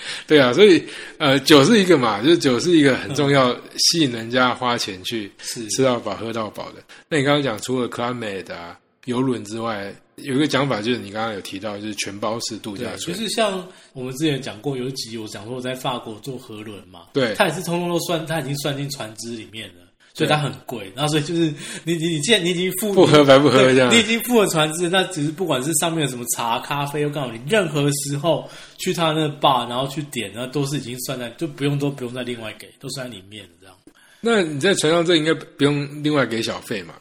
[0.27, 0.83] 对啊，所以
[1.19, 6.83] 呃，酒是一个嘛，就是酒是一个很重要，吸引人家花钱去是吃到饱、喝到饱的。
[7.09, 13.23] 那你刚刚讲除了 climate 啊、游轮之外，有一个讲法就是你刚刚有提到，就是全包式度假村，就。
[13.23, 19.75] 是像我们之前讲过，有一集我讲说我在法国坐河轮嘛，对它也是通通都算，它已经算进船只里面了。
[20.15, 21.53] 所以它很贵，然后所以就是
[21.85, 28.49] 你你你既然你已经付不喝白不喝这样你已经付了船只，那只是不管是上面有什么茶、咖啡，又告诉你任何时候
[28.79, 33.75] 去他那 bar，然后去点，然后都是已经算在，就不用都不用再另外给，都算在里面这样，
[34.21, 36.95] 那你在船上这应该不用另外给小费嘛？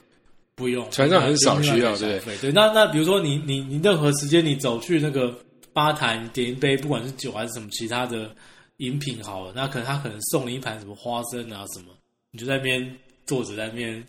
[0.55, 5.33] 不用船上很少需要另外给小费对，那那比如说你你你任何时间你走去那个
[5.73, 8.29] 吧台你点一杯，不管是酒还是什么其他的
[8.77, 11.90] 饮品好了，那可能他可能送你一盘什么花生啊什么，
[12.31, 14.03] 你就在那边坐着在那边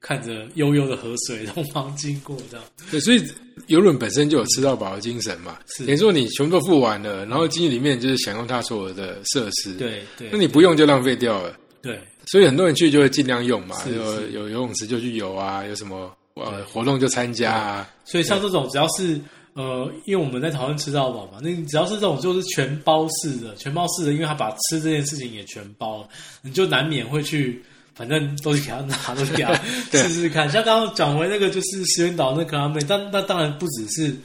[0.00, 2.66] 看着悠悠的河水从旁经过这样。
[2.90, 3.22] 对，所以
[3.66, 5.58] 游轮本身就有吃到饱的精神嘛。
[5.66, 11.56] 是等于说你全部都付完了，然后进去里面就是享用它所有的设施。，对对，那你不用就浪费掉了。
[11.80, 17.90] 对所以很多人去就会尽量用嘛，是有有游泳池就去游啊，有什么呃活动就参加啊。
[18.04, 19.18] 所以像这种只要是
[19.58, 26.08] 呃，因为我们在讨论吃到饱嘛，那你只要是这种就是全包式的，全包式的，因为他把吃这件事情也全包了，
[26.42, 27.60] 你就难免会去，
[27.94, 29.52] 反正都是给他拿，都是给他
[29.90, 30.48] 对试试看。
[30.48, 34.16] 像刚刚讲回那个就是石原岛那个阿妹，但那当然不只是。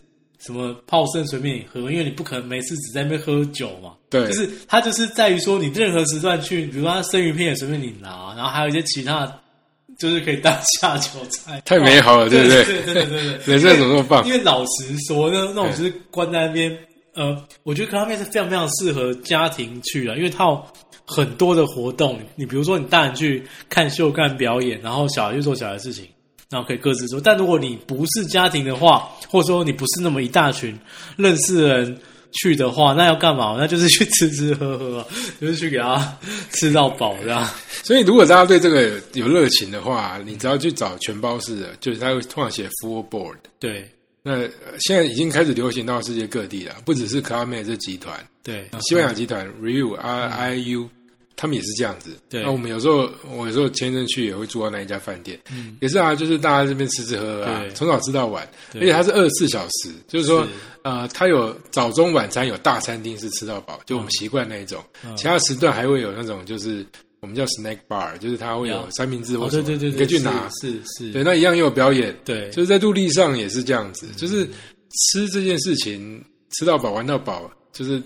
[0.45, 3.93] 什么泡盛随便你喝，因为你不可能每次只在那边喝酒嘛。
[4.09, 9.39] 对就是它就是在于说，你任何时段去，比如说它生鱼片也随便你拿，然后还有一些其他的，
[9.97, 11.61] 就是可以当下酒菜。
[11.65, 12.63] 太美好了，对不对？
[12.63, 14.31] 对对对对对，人生怎么那么棒因？
[14.33, 16.77] 为老实说那，那种就是关在那边，
[17.15, 20.65] 呃，我觉得克拉面是非常非常适合家庭去啊，因为它有
[21.05, 22.19] 很多的活动。
[22.35, 26.07] 你比如说，你大人去看秀、看表演，然后小孩去做小孩的事情，
[26.49, 27.19] 然后可以各自做。
[27.21, 30.77] 但如果你不是家庭的话，或者说你不是那么一大群
[31.17, 31.97] 认识的人
[32.33, 33.55] 去的话，那要干嘛？
[33.57, 35.05] 那就是去吃吃喝喝啊，
[35.39, 36.17] 就是去给他
[36.51, 37.47] 吃到饱这样。
[37.83, 43.35] 所以，如果大家对这个有热情的话，你只要去找全包式的，就是他会通常写 full board。
[43.59, 43.89] 对，
[44.21, 50.89] 那呃现在已经开始流行到世界各地了，不只是 Club Med 这集团，对，西班牙集团 Review R I U，
[51.35, 52.11] 他们也是这样子。
[52.29, 52.43] 对。
[52.43, 55.77] 那我们有时候我有时候前一阵去也会住到那一家饭店，嗯。
[55.81, 60.49] 也是啊，就是大家这边吃吃喝喝啊对，从早吃到晚，而且它是二十四小时，就是说是。
[60.83, 65.15] 呃，它有早中晚餐有大餐厅是吃到饱，就我们习惯那一种，嗯。
[65.15, 66.85] 其他时段还会有那种就是
[67.21, 68.91] 我们叫 snack bar，就是它会有有。
[68.91, 70.49] 三明治或者，什么，对对对，你可以去是拿。
[70.61, 74.45] 是是，对，那一样也有表演，对，就是在陆地上也是这样子，就是
[75.11, 78.01] 吃这件事情，吃到饱玩到饱，就是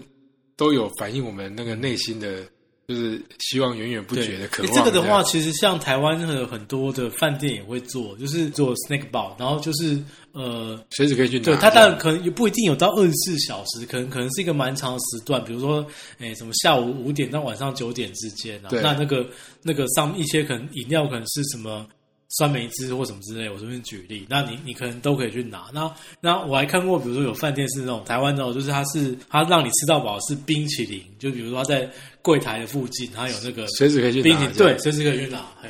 [0.56, 2.44] 都有反映我们那个内心的，
[2.88, 4.72] 就是希望源源不绝的渴望。
[4.74, 11.44] 这个的话，其实像台湾的很多的饭店也会做，就是做 snack bar，然后就是呃，随时可以去拿。
[11.44, 15.86] 对，它当然可能也不一定有到二十四小时，可能可能是一个蛮长的时段，比如说，
[16.20, 19.30] 诶，什么下午五点到晚上九点之间那那个
[19.62, 21.86] 那个上一些可能饮料可能是什么
[22.30, 25.66] 酸梅汁或什么之类，我随便举例，那你你可能都可以去拿。
[25.74, 31.90] 那那我还看过，比如说有饭店是那种台湾那种，就是它是它让你吃到饱是冰淇淋，就比如说它在
[32.22, 34.24] 柜台的附近，它有那个随时可以去拿。
[34.24, 35.70] 冰淇淋，对，随时可以去拿，嘿。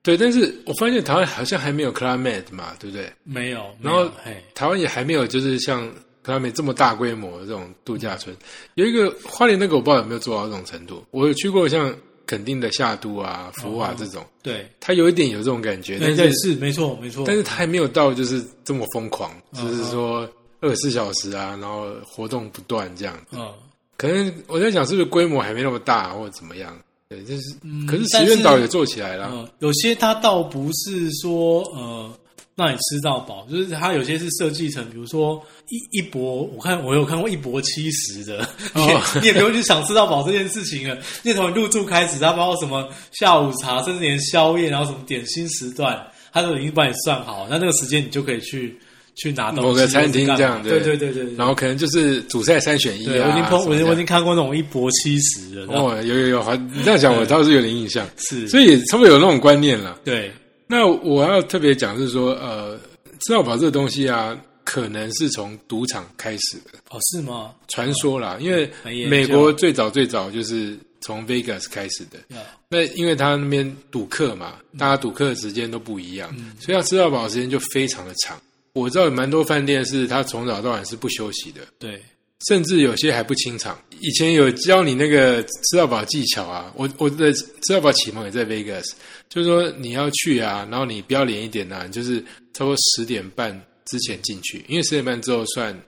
[0.00, 3.12] 对，但是我发现台湾好像还没有 Med 嘛，对不对？
[3.24, 4.10] 没有，然后
[4.54, 5.92] 台湾也还没有就是像
[6.24, 8.34] Med 这么大规模的这种度假村。
[8.74, 11.94] 有一个花莲那个我不知道有没有做到这种程度，我有去过像
[12.28, 20.28] 垦丁的夏都啊、福瓦这种，对，他有一点有这种感觉，但是是没错没错，但是他还没有到就是这么疯狂，嗯就是说
[20.60, 23.38] 二十四小时啊，然后活动不断这样子。
[23.38, 23.48] 嗯，
[23.96, 26.78] 可能我在想是不是规模还没那么大，或者怎么样？
[27.08, 27.54] 对，就是，
[27.88, 29.28] 可是石院岛也做起来了。
[29.28, 32.12] 呃，有些他倒不是说呃
[32.58, 45.96] 让你吃到饱，就是它有些是设计成，比如说一一博，我看我有看过一博七十的，你也哦你也不用去想吃到饱这件事情了，那从你入住开始，它包括什么下午茶，甚至连宵夜，然后什么点心时段，
[46.32, 48.76] 它都已经帮你算好，那那个时间你就可以去
[49.14, 53.48] 去拿东西某个餐厅这样对对对对对，然后可能就是主菜三选一对我已经啊。
[53.50, 60.00] 碰我已经我已经看过那种一博七十的，哦，有有有，好，你这样讲我倒是有点印象，是，所以也差不多有那种观念了。
[60.04, 60.32] 对
[60.68, 62.78] 那我要特别讲是说，呃，
[63.20, 67.54] 吃到饱这个东西啊，可能是从赌场开始的哦是吗？
[67.68, 68.70] 传说啦，因为
[69.08, 72.18] 美国最早最早就是从 Vegas 开始的。
[72.36, 78.38] 呀那因为他那边赌客嘛，大家赌客的时间都不一样，嗯所以要吃到饱的时间就非常的长。
[78.74, 82.00] 我知道有蛮多饭店是他从早到晚是不休息的，对
[82.46, 83.76] 甚至有些还不清场。
[84.00, 88.84] 以前有教你那个吃到饱技巧啊，我我的吃到饱启蒙也在 Vegas，
[89.28, 92.20] 就是说你要去啊，然后你不要脸一点啊，你就是
[92.52, 93.52] 差不多十点半
[93.84, 95.78] 之前进去，因为十点半之后算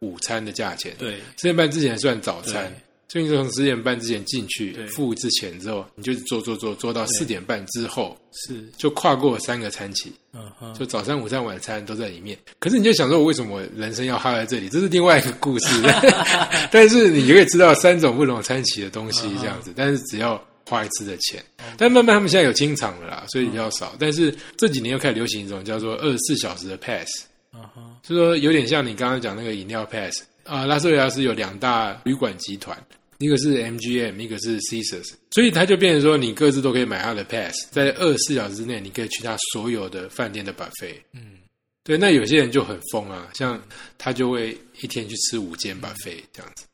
[0.00, 2.72] 午餐的价钱，对十点半之前算早餐。
[3.08, 12.36] 所以你从十点半之前进去，付之前之后，你就做做做做到四点半之后，是，就跨过三个餐期，嗯哼，就早餐、午餐、晚餐都在里面。
[12.58, 14.68] 可是你就想说，我为什么人生要耗在这里？
[14.68, 15.80] 这是另外一个故事。
[16.72, 19.72] 但是你就可以知道三种不同餐期的东西，这样子。
[19.74, 21.42] 但是只要花一次的钱，
[21.78, 23.94] 但慢慢他们现在有清场了啦，所以比较少。
[23.98, 27.06] 但是这几年又开始流行一种叫做二十四小时的 pass，
[27.54, 32.76] 嗯哼，就说有点像你刚刚讲那个饮料 pass 啊、拉斯维加斯有两大旅馆集团，
[33.18, 40.94] 一个是 MGM，一个是 Caesars，所以它就变成说你各自都可以买它的 pass，在二十四小时之内，你可以去它所有的饭店的 buffet。
[41.12, 41.38] 嗯，
[41.84, 43.60] 对，那有些人就很疯啊，像
[43.98, 46.64] 他就会一天去吃五间 buffet 这样子。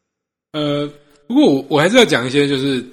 [0.52, 0.87] 呃，
[1.26, 2.85] 不过我我还是要讲一些就是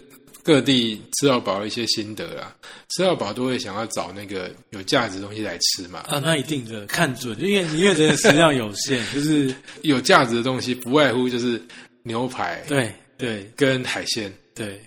[0.50, 2.56] 各地吃到饱的一些心得啦。
[2.90, 11.62] 吃到饱都会想要找那个有价值的东西来吃嘛，啊，那一定的看准，因为因为人的食量有限， 就是有价值的东西不外乎就是
[12.02, 13.48] 牛排对对。
[13.56, 14.82] 跟海鲜，对。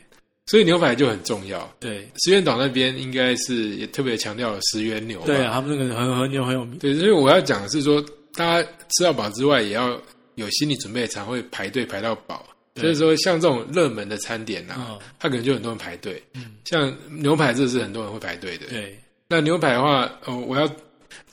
[0.46, 1.72] 所以牛排就很重要。
[1.78, 2.08] 对。
[2.24, 9.96] 石原岛那边应该是也特别强调了石原牛，对啊，他们那个很很牛很有名，对，所以我要讲的是说，大家吃到饱之外，也要
[10.34, 12.44] 有心理准备，才会排队排到饱。
[12.74, 16.22] 对所以说，像这种热门的餐点啊，嗯它可能就很多人排队。
[16.34, 18.66] 嗯，像牛排，这是很多人会排队的。
[18.66, 20.68] 对那牛排的话，哦，我要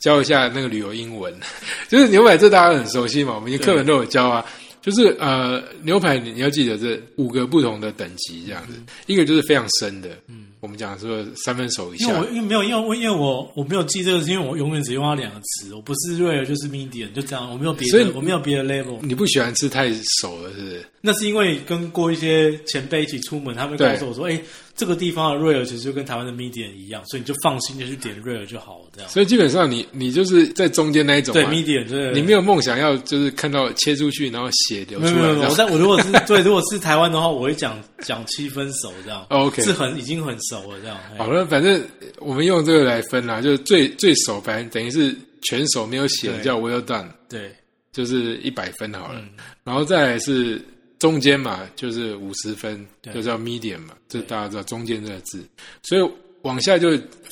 [0.00, 1.34] 教一下那个旅游英文，
[1.88, 4.44] 就是牛排这大家很熟悉嘛，我们课本都有教啊。
[4.82, 18.98] 就是呃，牛排你你要记得这五个不同的等级这样子，一个就是非常深的，嗯，我们讲说三分熟以因为我因为没有因为我因为我我没有记这个，是因为我永远只用到两个词，我不是 rare 就是 medium，就这样，我没有别所以的，我没有别的 level。
[19.00, 20.84] 你不喜欢吃太熟了，是不是？
[21.00, 24.38] 那是因为跟过一些前辈一起出门，他们告诉我说，哎，
[24.80, 29.10] 这个地方的 rare 其实就跟台湾的 medium 一样，所以你就放心的去点 rare 就好了，这样。
[29.10, 35.50] 所以基本上你你就是在中间那一种对，medium 对，你没有梦想要就是看到切出去然后血流出来没有没有。
[35.50, 39.20] 我但我如果是对，如果是台湾的话，我会讲讲七分熟这样。
[39.28, 40.96] 哦 OK 是很已经很熟了这样。
[41.18, 41.78] 好了，反正
[42.18, 47.54] 我们用这个来分啦，就是最最熟，反正等于是全熟没有血叫 well done，对，
[47.92, 49.20] 就是一百分好了。
[49.20, 49.28] 嗯
[49.62, 50.60] 然后再来是
[51.00, 55.44] 中间嘛，就是五十分，就叫 medium 嘛，这大家知道中间这个字。
[55.82, 56.10] 所以
[56.42, 56.90] 往下就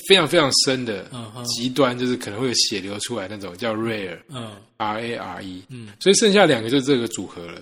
[0.09, 4.19] 非常非常深的嗯极端，就是可能会有血流出来那种，叫 rare。
[4.31, 4.51] 嗯。
[4.81, 7.61] R A R E，嗯，所以剩下两个就是这个组合了，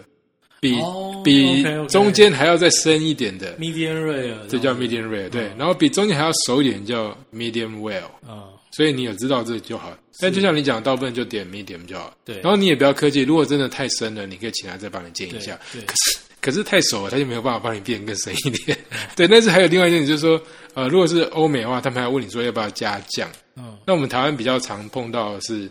[0.60, 8.44] 比、哦比中间还要再深一点的，，medium rare，这叫 medium rare，对，然后比中间还要熟一点叫 medium well，嗯，
[8.76, 9.96] 所以你有知道这就好。
[10.20, 12.14] 但就像你讲，大部分就点 medium 就好。
[12.24, 15.58] 对然后你也不要客气，如果真的太深了，你可以请他再帮你煎一下。
[15.72, 18.78] 对，可是可是太熟了，他就没有办法帮你变更深一点。
[19.16, 20.40] 对，但是还有另外一件事，就是说，
[20.74, 23.30] 呃，如果是欧美的话，他们还问你说要不要加酱。
[23.56, 25.68] 嗯那我们台湾比较常碰到的是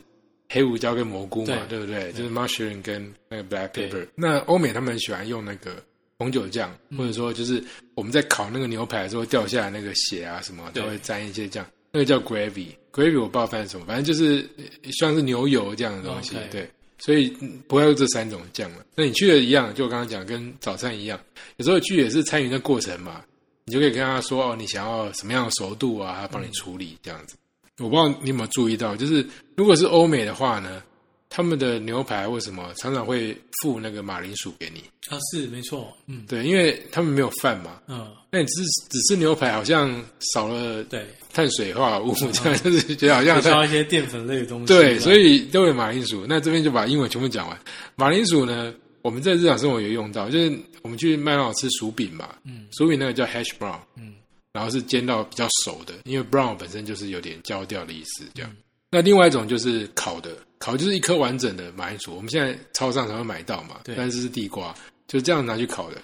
[0.50, 2.12] 黑胡椒跟蘑菇嘛，对对不对？
[2.14, 4.08] 就是 mushroom 跟那个 black pepper。
[4.16, 5.84] 那欧美他们喜欢用那个
[6.18, 7.64] 红酒酱，嗯或者说就是
[7.94, 12.68] 我们在烤那个牛排的时候掉下来那个血啊什么，对都会沾一些酱，那个叫 gravy。
[12.96, 16.36] Gravy 我不知道翻译什么，反正就是呃像是牛油这样的东西。
[16.50, 18.86] 对，所以嗯不会有这三种酱了。
[18.96, 21.20] 那你去的一样，就我刚刚讲，跟早餐一样，
[21.58, 23.22] 有时候去也是参与那过程嘛。
[23.68, 27.36] 你就可以跟他说哦，你想要什么样的熟度啊，他帮你处理这样子。
[27.80, 30.84] 我不知道你有没有注意到，就是如果是欧美的话呢，
[31.30, 34.82] 他们的牛排为什么常常会附那个马铃薯给你？
[35.10, 37.82] 啊是没错，嗯对，因为他们没有饭嘛。
[37.88, 40.00] 嗯，那你只只吃牛排，好像
[40.34, 41.06] 少了对，
[41.36, 44.68] 碳水化合物，这 样就是觉得好像太需要一些淀粉类的东西。
[44.68, 46.26] 对，所以以都有马铃薯。
[46.30, 47.60] 那这边就把英文全部讲完。
[47.98, 54.14] 马铃薯呢，我们在日常生活有用到，就是我们去麦当劳吃薯饼嘛，嗯薯饼那个叫 hash brown，嗯
[54.54, 58.50] 然后是煎到比较熟的，因为 brown 本身就是有点焦掉的意思，这样。
[58.50, 58.58] 嗯
[58.92, 64.74] 那另外一种就是烤的，烤就是一颗完整的马铃薯，我们现在超商才会买到嘛，对但是是地瓜，
[65.06, 65.98] 就这样拿去烤的，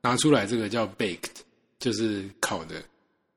[0.00, 1.40] 拿出来这个叫 baked，
[1.80, 2.76] 就是烤的。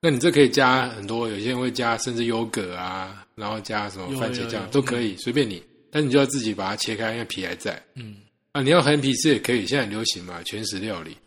[0.02, 5.62] 那你这可以加很多，有些人会加甚至优格啊，然后加什么番茄酱都可以，随便你。
[5.92, 8.18] 但你就要自己把它切开，因为皮还在嗯
[8.52, 8.62] 啊。
[8.62, 11.18] 你要横皮吃也可以，现在很流行嘛，全食料理。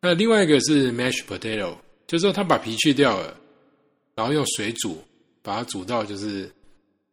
[0.00, 3.36] 那另外一个是 mashed potato，就是说他把皮去掉了，
[4.14, 5.02] 然后用水煮，
[5.42, 6.50] 把它煮到就是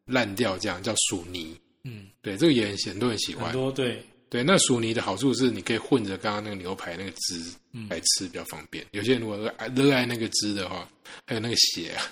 [0.05, 1.55] 烂掉，这样叫薯泥。
[1.83, 3.51] 嗯，对，这个也很很多人喜很欢。
[3.53, 7.41] 多对对，那薯泥的好处是你可以混着刚刚那个牛排那个汁
[7.73, 8.85] 嗯来吃，比较方便。
[8.91, 10.87] 有些人如果热爱热爱那个汁的话，
[11.25, 12.05] 还有那个血啊，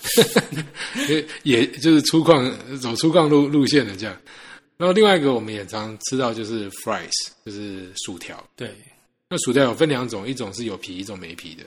[1.08, 4.19] 也也就是粗犷走粗犷路路线的这样。
[4.77, 7.12] 然后另外一个我们也常吃到就是 fries，
[7.45, 8.43] 就是薯条。
[8.56, 8.75] 对
[9.30, 11.63] 那薯条有分两种，一种是有皮，一种没皮的。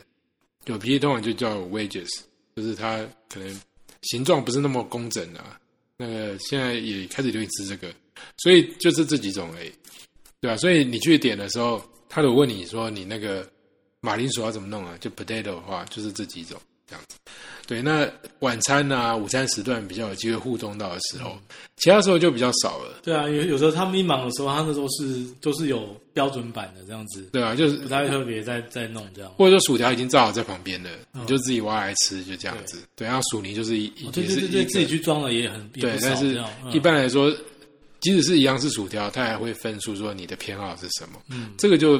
[0.66, 2.08] 有皮通常就叫 wedges，
[2.56, 3.60] 就是它可能
[4.02, 5.58] 形状不是那么工整啊。
[5.96, 7.92] 那个现在也开始流行吃这个，
[8.38, 9.70] 所以就是这几种而已，
[10.40, 13.46] 对啊、所以你去点的时候，他有问你说你那个
[14.00, 14.96] 马铃薯要怎么弄啊？
[14.98, 17.16] 就 potato 的话，就是这几种这样子。
[17.66, 21.38] 对，那晚餐啊、午餐时段比较有机会互动到的时候，
[21.76, 29.30] 其他时候就比较少了，对啊，有有时候他们一忙的时候，他那时候是都是有标准版的这样子，对啊、就是不太特别在在弄这样。
[29.34, 32.82] 或者说薯条已经炸好在旁边了，你就自己挖来吃，就这样子。
[32.96, 37.32] 对，然后薯泥就是一哦对也是对对对，一自己去装了也很也对，但是一般来说，
[38.00, 41.20] 即使是一样是薯条，它还会分出说你的偏好是什么。
[41.28, 41.98] 嗯这个就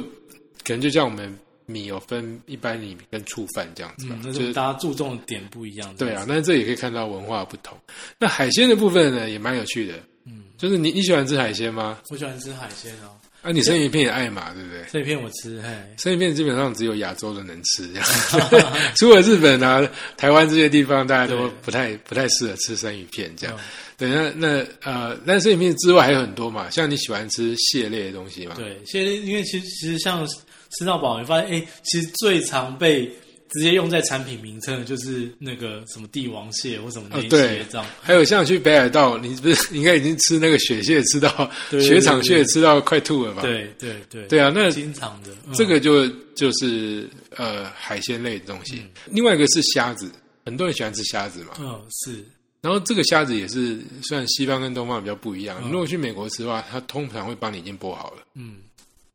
[0.63, 5.95] 可能就像我们米有分一般米跟醋饭这样子吧就是是大家注重的点不一样。
[5.95, 7.77] 对啊，但是这也可以看到文化不同。
[8.19, 9.93] 那海鲜的部分呢，也蛮有趣的。
[10.25, 11.99] 嗯，就是你你喜欢吃海鲜吗？
[12.09, 14.83] 我喜欢吃海鲜哦，啊，你生鱼片也爱嘛，对不对？
[14.91, 23.55] 生鱼片我吃，嘿，生鱼片基本上只有亚洲人能吃，这样 除了日本啊、台湾这些地方，大家都对不太不太适合吃生鱼片这样。
[23.57, 23.63] 嗯
[24.01, 28.55] 对，那那呃，但生鱼片之外还有很多嘛，像你喜欢吃蟹类的东西嘛？
[28.55, 33.11] 对，蟹类因为其实其实像吃到饱，你发现哎，其实最常被
[33.51, 37.27] 直接用在产品名称的就是那个什么帝王蟹或什么那些
[37.69, 37.85] 这样。
[38.01, 41.29] 还有像去北海道，你不是应该已经吃那个雪蟹吃到
[41.69, 43.41] 对对雪场蟹吃到快吐了吧？
[43.41, 48.81] 对对对对啊，那经常的嗯这个就就是呃海鲜类的东西。
[49.05, 50.09] 另外一个是虾子，
[50.45, 51.53] 很多人喜欢吃虾子嘛。
[51.59, 52.23] 嗯是
[52.61, 58.57] 然后这个虾子也是，虽然西方跟东方比较不一样，嗯你如果去美国吃的话，它通常会帮你已经剥好了，嗯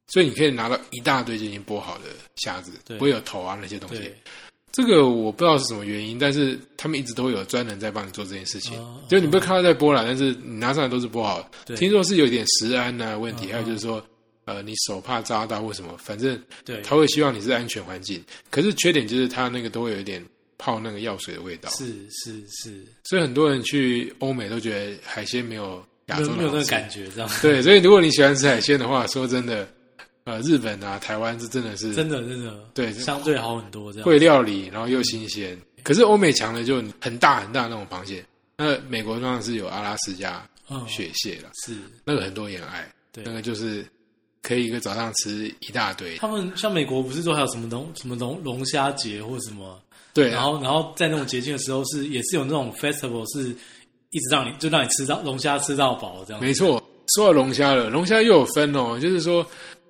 [0.08, 2.04] 所以你可以拿到一大堆就已经剥好的
[2.36, 4.10] 虾子，不会有头啊那些东西。
[4.72, 8.78] 这个我不知道是什么原因，但是他们一直都会有专人在帮你做这件事情。
[8.78, 11.50] 哦就你不会看到在剥了，但是你拿上来都是剥好的。
[11.64, 14.04] 对听说是有点食安啊问题，嗯还有就是说，
[14.44, 18.22] 呃，你手怕扎到或什么，反正对，他会希望你是安全环境。
[18.50, 20.22] 可是缺点就是它那个都会有一点
[20.58, 27.30] 泡那个药水的味道，是是是，所以很多人去欧美都觉得海鲜没有亚没有没有那个感觉这样。
[27.40, 29.66] 对，所以如果你喜欢吃海鲜的话，说真的，
[30.26, 34.04] 呃日本啊、台湾是真的是真的真的对相对好很多这样。
[34.04, 35.56] 会料理，然后又新鲜。
[35.84, 38.24] 可是欧美强的就很大很大那种螃蟹，
[38.58, 43.86] 那美国当然是有阿拉斯加嗯，雪蟹了，是那个很多人爱，对那个就是
[44.42, 46.16] 可以一个早上吃一大堆。
[46.16, 49.80] 他们像美国不是说还有什么龙什么龙龙虾节或什么，
[50.12, 53.50] 对啊，然后然后在那种节庆的时候是也是有那种 festival 是
[54.10, 56.42] 一直让你就让你吃到龙虾吃到饱这样。
[56.42, 56.82] 没错。
[57.14, 59.46] 说到龙虾了，龙虾又有分哦，就是说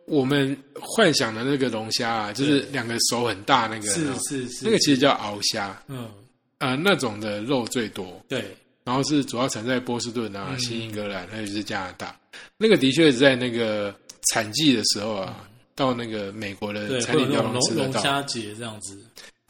[0.07, 6.09] 我们幻想的那个龙虾啊，就是两个手很大那个，是是是，那个其实叫鳌虾，嗯。
[6.59, 8.57] 呃，那种的肉最多，对。
[8.83, 10.59] 然后是主要产在波士顿啊、嗯。
[10.59, 12.19] 新英格兰，还有就是加拿大。
[12.57, 13.95] 那个的确是在那个
[14.33, 18.01] 产季的时候啊，到那个美国的餐厅比较能吃得到。
[18.01, 18.99] 虾节这样子。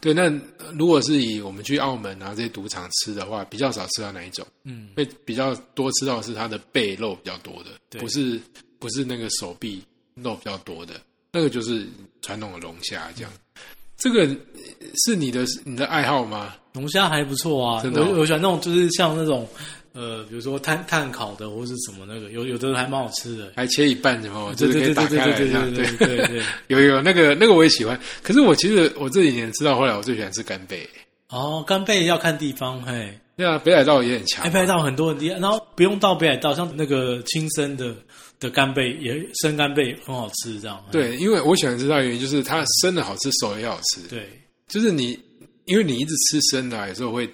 [0.00, 0.24] 对，那
[0.58, 8.00] 呃如果是以我们去澳门啊这些赌场吃的话，比较少吃到哪一种，嗯，会比较多吃到的是它的背肉比较多的，对。
[8.00, 8.40] 不是
[8.78, 9.82] 不是那个手臂
[10.22, 10.94] 肉比较多的，
[11.32, 11.86] 那个就是
[12.22, 13.32] 传统的龙虾这样。
[13.96, 16.54] 这个呃是你的你的爱好吗？
[16.74, 19.48] 龙虾还不错啊，真的哦我我喜欢那种就是像那种
[19.92, 23.52] 呃，比如说炭炭烤的或是什么那个，有有的还蛮好吃的。
[23.56, 25.74] 还切一半什么，就对对是可以打对对对对开来这样。
[25.74, 26.42] 对对对对。
[26.68, 30.86] 有有那个那个我也喜欢，可是我其实我这几年吃到后来，我最喜欢吃干贝。
[31.30, 34.50] 哦，干贝要看地方，嘿，对啊，北海道也很强哎，。
[34.50, 37.94] 北海道很多很厉害，然后不用到北海道，像那个亲生的
[38.40, 40.82] 的干贝也生干贝很好吃，这样。
[40.86, 44.00] 嘿对，因为我喜欢吃它的原因就是它生的好吃，熟也好吃。
[44.08, 44.26] 对
[44.68, 45.18] 就是你，
[45.66, 47.28] 因为你一直吃生的啊、有时候会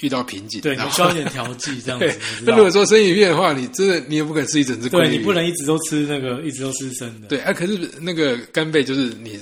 [0.00, 0.60] 遇到瓶颈。
[0.60, 2.18] 对，你需要一点调剂，这样子。
[2.44, 4.88] 那如果说生鱼片的话，你真的你也不可能吃一整只。
[4.88, 7.26] 对你不能一直都吃那个，一直都吃生的。
[7.26, 9.38] 对啊，可是那个干贝就是你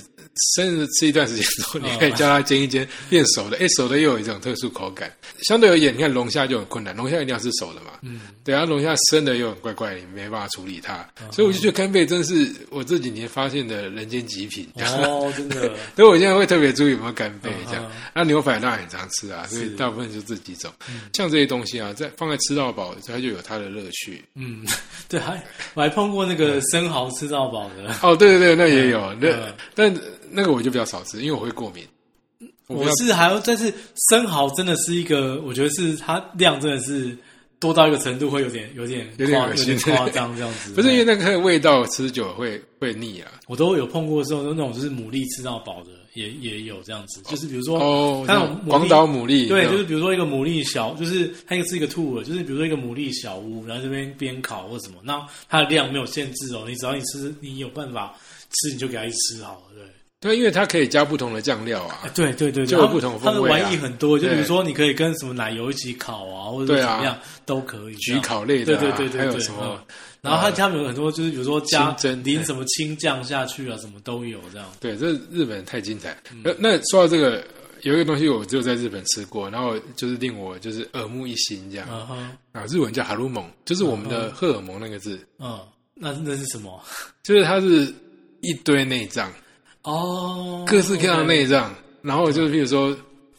[0.54, 5.12] 生的吃一段时间之后， 你哦可以叫它煎一煎，变熟的，哎，熟的又有一种特殊口感。
[5.42, 7.92] 相对而言，你看龙虾就很困难，龙虾一定要是熟的嘛。
[8.02, 14.68] 嗯，对啊，龙虾生的又很怪怪，你没办法处理它，嗯所以我就觉得干贝真是我这几年发现的人间极品。
[14.76, 15.74] 哦，真的。
[15.96, 17.90] 所以我现在会特别注意有没有干贝这样。
[18.14, 20.70] 那牛排当然很常吃啊，所以大部分就这几种。
[21.12, 24.24] 像这些东西啊，在放在吃到饱，它就有它的乐趣。
[24.34, 24.64] 嗯，
[25.08, 25.42] 对，还
[25.74, 27.94] 我还碰过那个生蚝吃到饱的。
[28.02, 29.94] 哦，对对对，那也有，那嗯但
[30.30, 31.84] 那个我就比较少吃，因为我会过敏。
[32.68, 33.72] 我我是还要，但是
[34.10, 37.16] 生蚝真的是一个，我觉得是它量真的是
[37.60, 40.72] 多到一个程度，会有点有点有点恶心点夸张这样子。
[40.74, 43.30] 不是因为那个味道吃久了会会腻啊。
[43.46, 58.12] 我都有碰过这种那种就是牡蛎吃到饱的，也也有这样子，就是比如说哦，它有广岛牡蛎，对，就是比如说一个牡蛎小，就是它一个是一个 tour，就是比如说一个牡蛎小屋，然后这边边烤或什么，那它的量没有限制哦，你只要你吃，你有办法
[58.50, 59.65] 吃，你就给它一吃好了，
[60.26, 60.34] 对。
[60.34, 62.10] 对，因为它可以加不同的酱料啊哎。
[62.14, 67.94] 对对对，就有不同它的风味啊玩意很多，就比如说你可以跟什么奶油一起烤啊，或者怎么样都可以。
[67.96, 69.94] 这焗烤类的、啊，对对对对对，还有什么嗯？
[70.22, 74.66] 然后它他们有很多就是比如说加清蒸淋什么青酱下去啊，什么都有这样。
[74.80, 76.16] 对，这日本太精彩。
[76.32, 77.44] 嗯那、那说到这个，
[77.82, 81.88] 有一个东西我只有在日本吃过，然后就是令我就是耳目一新这样。
[82.52, 85.60] 啊，日文叫哈鲁蒙，就是我们的荷尔蒙那个字，嗯，
[85.94, 86.82] 那那是什么？
[87.22, 87.94] 就是它是
[88.40, 89.32] 一堆内脏，
[89.86, 91.72] 哦，各式各样的内脏，
[92.02, 92.96] 然后就是比如说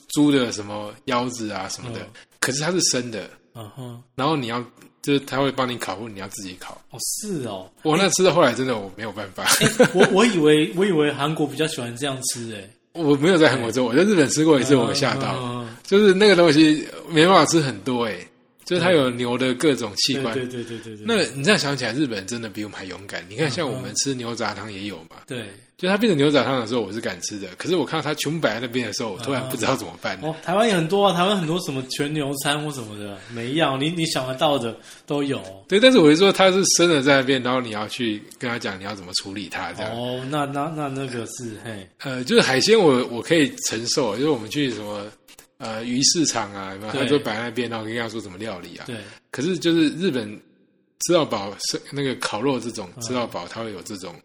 [0.09, 2.07] 猪的什么腰子啊什么的，嗯。
[2.39, 4.63] 可是它是生的，嗯哼，然后你要
[5.01, 6.79] 就是他会帮你烤，或你要自己烤。
[6.91, 9.45] 哦是哦，我那吃到后来真的我没有办法，
[9.93, 18.25] 我我以为 我以为韩国比较喜欢这样吃诶，我没有在韩国做，我在日本吃过一次，我吓到，就是那个东西没办法吃很多诶、
[18.67, 20.33] 就是它有牛的各种器官。
[20.33, 23.25] 对对对对对对，那你这样想起来，日本真的比我们还勇敢。
[23.29, 25.45] 你看，像我们吃牛杂汤也有嘛，对
[25.77, 27.47] 就它变成牛杂汤的时候，我是敢吃的。
[27.57, 30.19] 可是我看到它全部摆在那边的时候，我突然不知道怎么办。
[30.21, 35.41] 哦，台湾也很多啊，台湾很多什么全牛餐或什么的，每一样你你想得到的都有。
[35.67, 39.91] 对，但是我是说，它是生的在那边，然后你要去跟他讲你要怎么处理它，这样。
[39.93, 45.05] 哦，那那那那个是嘿，呃，就是海鲜我我可以承受，就是我们去什么
[45.57, 48.85] 呃鱼市场啊，他都摆在那边，然后跟他说怎么料理啊。
[48.87, 48.97] 对，
[49.31, 50.29] 可是就是日本
[51.05, 54.15] 吃到饱是那个烤肉这嗯种吃到饱，它会有这种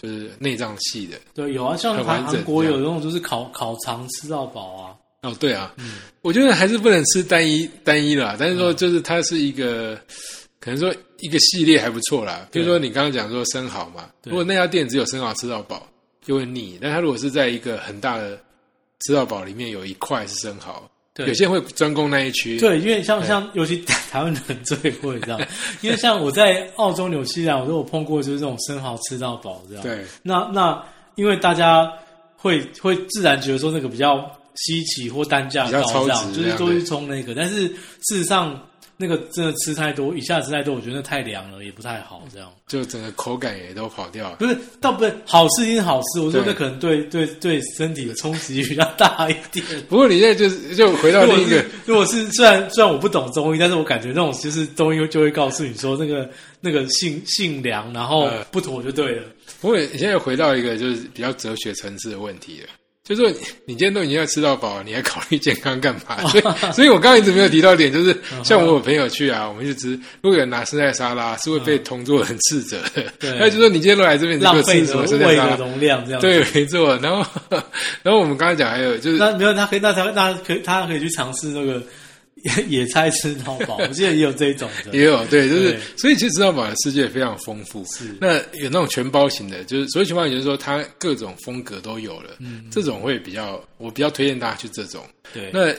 [0.00, 1.18] 就是内脏系的。
[1.34, 5.96] 对，有啊，像韩韩国有那种就是烤烤肠吃到饱啊，哦，对啊，嗯。
[6.22, 9.98] 我觉得还是不能吃单一单一啦，但是说就是它是一个。
[10.60, 15.86] 可能说一个系列还不错啦，比如说你刚刚讲说生蚝嘛，如果那家店只有生蚝吃到饱，
[16.24, 16.78] 就会腻。
[16.80, 18.40] 但它如果是在一个很大的
[19.04, 20.82] 吃到饱里面有一块是生蚝，
[21.12, 21.26] 对。
[21.26, 22.58] 有些人会专攻那一区。
[22.58, 23.76] 对，因为像像尤其
[24.10, 25.40] 台湾人最会这样，
[25.82, 30.04] 因为像我在澳洲、纽西兰，我都有碰过，就是这种生蚝吃到饱这样。，对。
[30.22, 30.82] 那那
[31.16, 31.90] 因为大家
[32.36, 38.58] 会会自然觉得说那个比较稀奇或单价比较高这样，就是都去冲那个，但是事实上
[38.96, 42.22] 那个真的吃太多，一下吃太多，我觉得那太凉了，也不太好。
[42.32, 44.36] 这样就整个口感也都跑掉了。
[44.36, 46.20] 不是，倒不是好吃，一定是好吃。
[46.20, 49.64] 我说对那可能对对对身体的冲击比较大一点。
[49.88, 56.30] 不过你现在就是就回到一个 是，如果是虽然虽然我不懂中医，但是我感觉那种就是中医就会告诉你说那个
[56.60, 59.24] 那个性性凉，然后呃不妥就对了。
[59.60, 62.68] 不过你现在回到一个就是比较哲学层次的问题了。
[63.04, 63.30] 就是说
[63.66, 66.24] 你，今天都已经要吃到饱了，你还考虑健康干嘛？
[66.28, 69.90] 所以，所以我刚刚一直没有提到一点，就是像我有朋友去啊，我们就吃，
[70.22, 73.04] 如果有人拿生菜沙拉，是会被同桌人斥责的。
[73.20, 75.56] 对 他就说你今天都来这边，浪费吃什么胃的生菜沙拉？
[75.56, 76.20] 容量这样。
[76.20, 76.98] 对，没错。
[77.02, 77.26] 然后，
[78.02, 81.82] 然后我们刚才讲还有就是，那没有，他可以，那他那可以，他可以去尝试那个
[82.44, 83.78] 野 野菜吃到饱。
[83.78, 84.96] 我记得也有这一种的。
[84.96, 87.84] 也有对，就是所以其实吃到饱的世界非常丰富。
[87.86, 92.36] 是那有那种全包型的，就是所谓全包型，就是说它各种风格都有了。
[92.38, 95.04] 嗯，这种会比较，我比较推荐大家去这种。
[95.32, 95.72] 对，那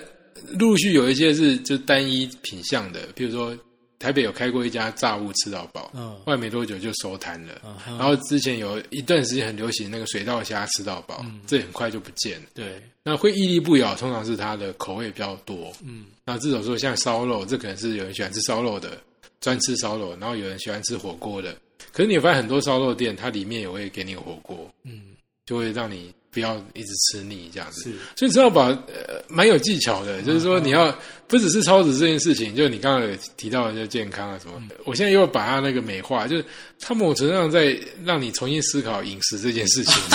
[0.57, 3.57] 陆陆续有一些是就单一品相的，比如说
[4.05, 7.59] 台北有开过一家炸物吃到饱，嗯后来没多久就收摊了。
[7.65, 12.45] 嗯然后之前有一段时间很流行那个水稻虾吃到饱，这很快就不见了。
[12.53, 15.73] 对，那会屹立不摇，通常是它的口味比较多。
[15.83, 19.01] 嗯，那这种说像烧肉，这可能是有人喜欢吃烧肉的，
[19.41, 21.57] 专吃烧肉，然后有人喜欢吃火锅的。
[21.91, 25.15] 可是你发现很多烧肉店，它里面也会给你火锅，嗯，
[25.47, 27.83] 就会让你不要一直吃腻这样子。
[27.83, 30.93] 是，所以知道把呃蛮有技巧的，就是说你要
[31.27, 36.45] 不只是超值这件事情，就是你刚刚有提到的就健康啊什么，我现在又把它那个美化，就是
[36.81, 39.95] 它某种程度上在让你重新思考饮食这件事情？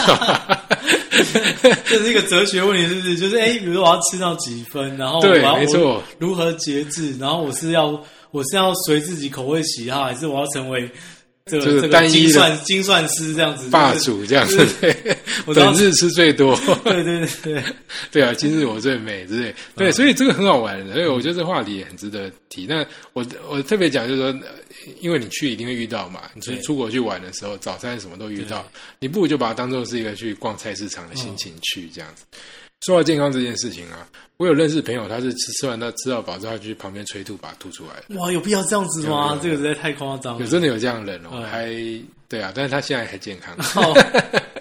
[1.87, 3.17] 这是一个哲学问题，是不是？
[3.17, 7.89] 就是哎，比如说我要吃到几分，然后我对要没错如何节制，然后我是要
[8.31, 10.91] 我是要随自己口味喜好，还是我要成为
[11.47, 14.95] 这个就是这个单一的精算精算师这样子霸主这样子，对，
[15.47, 15.73] 我知道。
[15.73, 17.29] 本日吃最多，对 对对。
[17.43, 17.65] 对，
[18.13, 22.67] 对啊，今日我最美之类，对，所以这个很好玩的，所以我觉得这话题也很值得提。
[22.67, 24.47] 那我我特别讲就是说，呃
[25.01, 28.65] 因为你去一定会遇到嘛，你出出国去玩的时候，早餐什么都遇到，
[28.99, 32.25] 你不如就把它当做是一个去逛菜市场的心情去这样子。
[32.87, 34.09] 说到健康这件事情啊，
[34.39, 38.17] 我有认识朋友，他是吃吃完到吃到饱之后，去旁边催吐，把它吐出来。
[38.17, 39.35] 哇，有必要这样子吗？
[39.37, 40.41] 有这个实在太夸张了。
[40.41, 41.69] 有真的有这样的人哦，嗯还
[42.29, 43.95] 对啊，但是他现在还健康，哦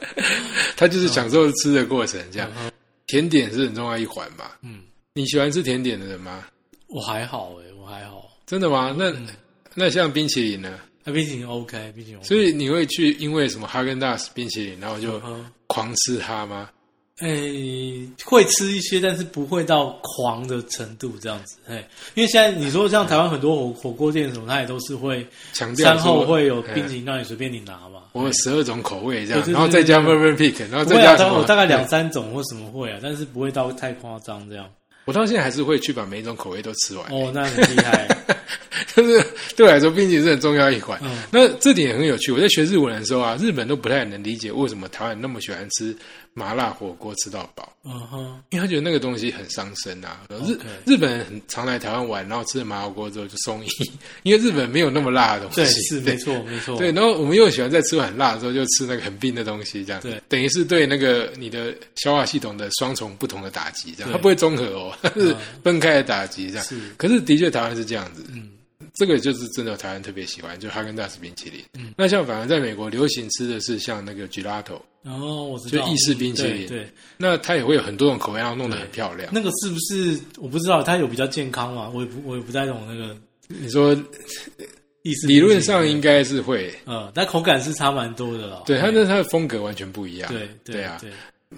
[0.76, 2.50] 他就是享受吃的过程这样。
[2.58, 2.72] 嗯
[3.08, 4.60] 甜点是很重要一环吧？
[4.62, 4.82] 嗯，
[5.16, 6.46] 你喜欢吃甜点的人吗？
[6.90, 8.30] 我还好哎，我还好。
[8.46, 8.94] 真的吗？
[8.96, 9.26] 那、嗯
[9.74, 10.80] 那像冰淇淋呢？
[11.04, 12.28] 那冰淇淋 OK，冰淇淋 OK。
[12.28, 15.20] 所以你会去因为什么哈根达斯冰淇淋，然后就
[15.66, 16.70] 狂吃它吗？
[17.22, 21.58] 诶，会吃一些，但是不会到狂的程度这样子。
[21.68, 21.76] 嘿，
[22.16, 28.02] 因为现在你说像台湾很多火火锅店什么，它也都是会强调餐后说会有哎冰淇淋让你随便你拿嘛。
[28.14, 31.30] 我有十二种口味这样，然后再加对 b 对 o u r b o n Peak，然后再加什么？
[31.30, 34.66] 大概我大概两三种或什么会啊，但是不会到太夸张这样。
[35.06, 37.06] 我到现在还是会去把每一种口味都吃完。
[37.12, 38.08] 哦，那很厉害。
[38.96, 39.24] 就是
[39.56, 41.00] 对我来说，冰淇淋是很重要一环。
[41.04, 42.32] 嗯那这点也很有趣。
[42.32, 45.96] 我在学日文的时候啊，日本都不太能理解为什么台湾人那么喜欢吃
[46.34, 50.22] 麻辣火锅吃到饱，嗯哼，因为他觉得那个东西很伤身啊。
[50.46, 53.68] 日日本人很常来台湾玩，然后吃了麻辣火锅之后就松一，
[54.24, 56.00] 因为日本没有那么辣的东对，西。
[56.00, 56.78] 对是没错没错。
[56.78, 60.02] 对，然后我们又喜欢在吃完很辣的时候就吃那个很冰的东西，这样。
[60.02, 64.12] 对等于是对那个你的消化系统的双重不同的打击，这样。
[64.12, 66.66] 它不会综合哦，它是分开的打击这样。
[66.66, 66.80] 是。
[66.98, 68.50] 可是的确台湾是这样子，嗯，
[68.96, 71.62] 这个就是真的台湾特别喜欢，就哈根达斯冰淇淋。
[71.78, 79.30] 嗯，那像反而在美国流行吃的是像那个 gelato，哦，我知道，就意式冰淇淋对对，那它也会有很多种口味，然后弄得很漂亮。
[79.34, 80.82] 那个是不是我不知道？
[80.84, 81.90] 它有比较健康吗？
[81.94, 83.16] 我也不我也不太懂那个
[83.48, 83.94] 你说
[85.04, 85.28] 意思。
[85.28, 88.64] 理论上应该是会，嗯，但口感是差蛮多的了。
[88.66, 90.32] 对它那它的风格完全不一样。
[90.32, 91.10] 对对啊，对，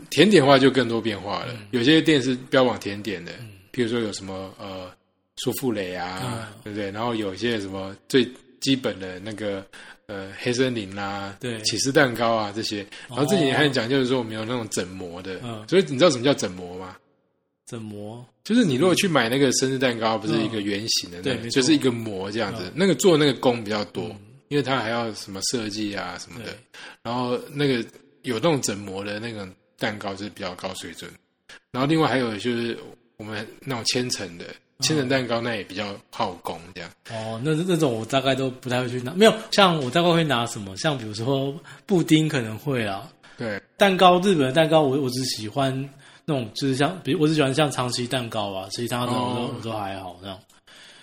[0.10, 1.60] 甜点化就更多变化嗯了。
[1.72, 3.32] 有些店是标榜甜点的，
[3.74, 4.92] 譬如说有什么呃
[5.44, 6.92] 舒芙蕾啊，嗯对不对？
[6.92, 8.28] 然后有一些什么最
[8.60, 9.66] 基本的那个
[10.08, 12.86] 呃黑森林啦、对起司蛋糕啊这些。
[13.10, 16.96] 然后这几年还讲究说我们有那种整模的，嗯所以你知道什么叫整模吗？
[17.66, 18.26] 整模？
[18.44, 22.64] 就是你如果去买那个生日蛋糕，不是一个圆形的那个，对就是一个模这样子。
[22.66, 24.14] 嗯那个做那个工比较多，
[24.50, 26.58] 因为它还要什么设计啊什么的。
[27.02, 27.76] 然后那个
[28.24, 31.10] 有那种整模的那种蛋糕就是比较高水准。
[31.72, 32.78] 然后另外还有就是
[33.16, 34.46] 我们那种千层的
[34.82, 36.90] 千层蛋糕，那也比较耗工这样。
[37.10, 41.54] 哦，那那种我大概都不太会去拿，没有像我大概会拿什么，像比如说
[41.86, 43.08] 布丁可能会啊，
[43.38, 45.72] 对，蛋糕日本的蛋糕我我只喜欢
[46.26, 50.40] 那种就是像，比如我只喜欢像长崎蛋糕啊，其他的我都、哦我都还好这样。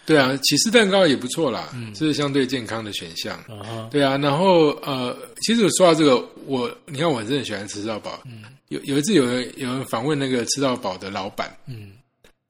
[0.06, 3.38] 对啊，起司蛋糕也不错啦，这是相对健康的选项。
[3.46, 8.18] 嗯哼，对啊，然后呃，其实我说到这个，我你看我真的喜欢吃到饱。
[8.24, 11.92] 嗯，有有一次有人有人访问那个吃到饱的老板，嗯，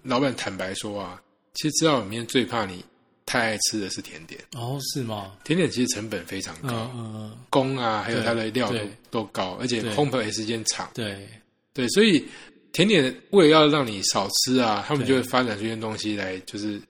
[0.02, 1.20] 老板坦白说啊，
[1.54, 2.84] 其实吃到饱里面最怕你
[3.26, 4.40] 太爱吃的是甜点。
[4.54, 5.32] 哦，是吗？
[5.44, 8.78] 甜点其实成本非常嗯高，嗯嗯，工啊，还有它的料都
[9.10, 10.88] 都高，而且烘焙时间长。
[10.94, 11.28] 对，
[11.74, 12.24] 对，所以
[12.72, 16.80] 甜点为了要让你少吃啊，他们就会发展出一些东西来，就是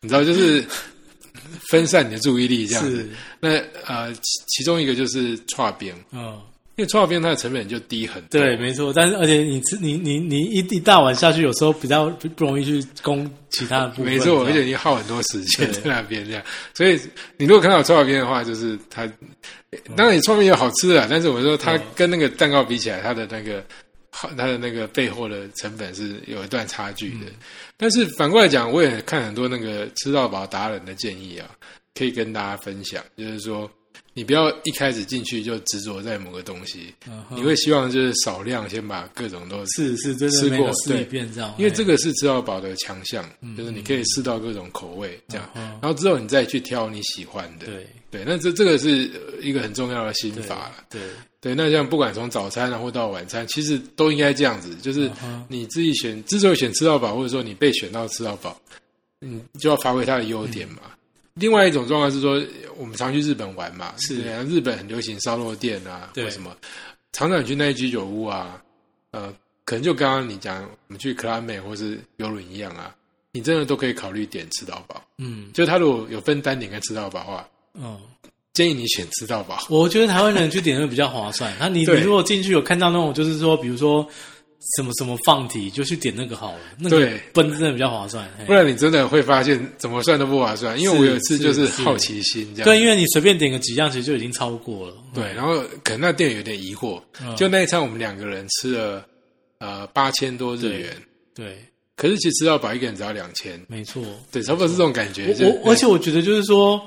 [0.00, 0.64] 你知道，就是
[1.68, 3.50] 分散你的注意力这样子是。，那
[3.86, 6.40] 呃，其其中一个就是串边，嗯，
[6.78, 8.40] 因为串边它的成本就低很多。
[8.40, 8.92] 对，没错。
[8.92, 14.12] 但是而且你吃你你你一一大碗下去，有时候比较不不容易去攻其他的部分。
[14.12, 16.42] 没错，而且你耗很多时间在那边这样，
[16.74, 16.96] 所以
[17.36, 19.04] 你如果看到串边的话，就是它，
[19.96, 23.60] 当然你串边有好吃的啊，但是我说它嗯跟那个蛋糕比起来，它的那个
[24.10, 27.26] 好，它的那个背后的成本是有一段差距的。
[27.76, 31.50] 但是反过来讲，我也看很多那个吃到饱达人的建议啊，
[31.94, 33.68] 可以跟大家分享，就是说
[34.18, 41.28] 你不要一开始进去就执着在某个东西，嗯你会希望就是少量先把各种都是是真的吃过试对。
[41.56, 43.24] 因为这个个是吃到饱的强项，
[43.56, 47.66] 就是你可以试到各种口味这样，嗯然后之后你再去挑你喜欢的。
[47.66, 47.86] 对。
[48.10, 50.84] 对，那这这个是呃一个很重要的心法了。
[50.88, 51.02] 对
[51.42, 55.10] 对，那像不管从早餐啊或到晚餐，其实都应该这样子，就是
[55.46, 58.58] 你自己选，之所以选吃到饱，或者说你被选到吃到饱，
[59.20, 60.80] 你，就要发挥它的优点嘛。
[61.38, 62.42] 另外一种状况是说，
[62.76, 66.56] 我们常去日本玩嘛，是日本很流行烧肉店啊，对或什么，
[67.12, 68.62] 常常去那些居酒屋啊，
[69.12, 69.32] 呃，
[69.64, 72.94] 可能就刚刚你讲，我们去克拉美或是游轮一样啊，
[73.32, 75.02] 你真的都可以考虑点吃到饱。
[75.18, 77.98] 嗯就他如果有分单点跟吃到饱的话，嗯。
[78.54, 79.64] 建议你选吃到饱。
[79.70, 81.54] 我觉得台湾人去点会比较划算。
[81.60, 84.04] 那你你如果进去有看到那种，就是说，比如说
[84.76, 86.58] 什么什么放题，就去点那个好了。
[86.78, 88.28] 那个对奔真的比较划算。
[88.46, 90.78] 不然你真的会发现怎么算都不划算。
[90.78, 94.94] 因为我有一次就是是好奇心这样，对，因为你随便点个几样，其实就已经超过了。
[95.14, 99.06] 对，然后可能那店有点疑惑，嗯就那一餐我们两个人吃了
[99.58, 100.90] 呃八千多日元，
[101.34, 101.58] 对，
[101.96, 104.02] 可是其实吃到饱一个人只要两千，没错。
[104.32, 105.34] 对，差不多是这种感觉。
[105.40, 106.80] 我我而且我觉得就是说，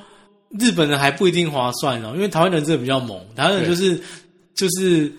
[0.60, 4.00] 日本人还不一定划算哦，因为台湾人真的比较猛，台湾人就是
[4.54, 5.12] 就是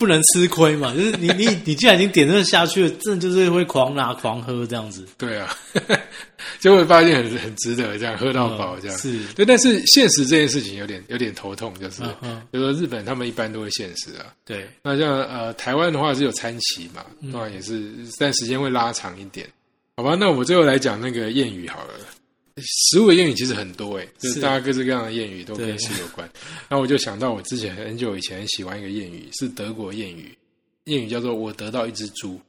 [0.00, 5.54] 不能吃亏嘛， 就是你你你既然已经点这个下去了，真的就是会狂拿狂喝这样子，对啊，
[6.58, 8.96] 就会发现很很值得这样喝到饱这样。
[8.96, 19.46] 嗯是对，但是现实这件事情有点有点头痛，就是嗯嗯比如说日本他们一般都会限时啊，对，那像呃台湾的话是有餐期嘛，嗯当然也是，但时间会拉长一点，
[19.98, 20.16] 好吧？
[20.18, 21.90] 那我们最后来讲那个谚语好了。
[22.62, 26.28] 食物的谚语其实很多诶，就是是大家各式各样的谚语都跟吃有关。
[26.68, 30.36] 那我就想到我之前很久以前喜欢一个谚语，是德国谚语，
[30.84, 32.40] 谚语叫做“我得到一只猪”，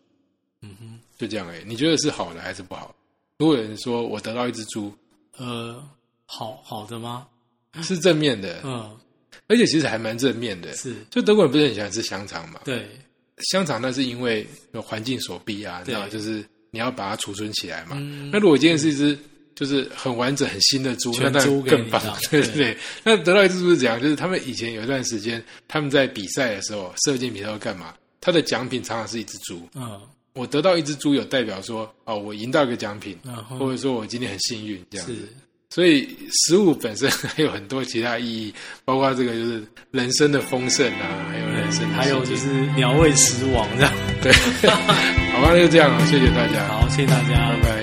[0.62, 1.64] 嗯哼，就这样诶。
[1.66, 2.96] 你觉得是好的还是不好？
[3.38, 4.94] 如果有人说我得到一只猪，
[5.38, 5.84] 呃，
[6.26, 7.28] 好好的吗？
[7.84, 8.98] 是正面的，嗯，
[9.48, 10.76] 而且其实还蛮正面的。
[10.76, 12.60] 是就德国人不是很喜欢吃香肠嘛？
[12.66, 12.88] 对，
[13.52, 17.92] 香肠那是因为有环境所逼啊，你知道，就是你要把它储存起来嘛。
[18.00, 19.18] 嗯那如果今天是一只
[19.62, 22.02] 就是很完整、很新的猪，那全当然猪更棒。
[22.32, 22.76] 对对。
[23.04, 24.02] 那得到一只猪是怎样？
[24.02, 27.94] 就是他们以前有一段时间，他们在比赛的时候，射箭比赛要干嘛？
[28.20, 29.70] 他的奖品常常是一只猪。
[29.76, 30.02] 嗯
[30.34, 33.16] 我得到一只猪，有代表说哦，我赢到一个奖品，
[33.60, 35.14] 或者说我今天很幸运这样子。
[35.14, 35.20] 是
[35.70, 38.54] 所以食物本身还有很多其他意义，
[38.84, 43.94] 包括这个就是人生的丰盛啊，还有人生的还有就是鸟为食亡这样。
[44.24, 44.32] 对，
[45.32, 47.81] 好吧，那就这样了，谢谢大家，好，谢谢大家，拜拜。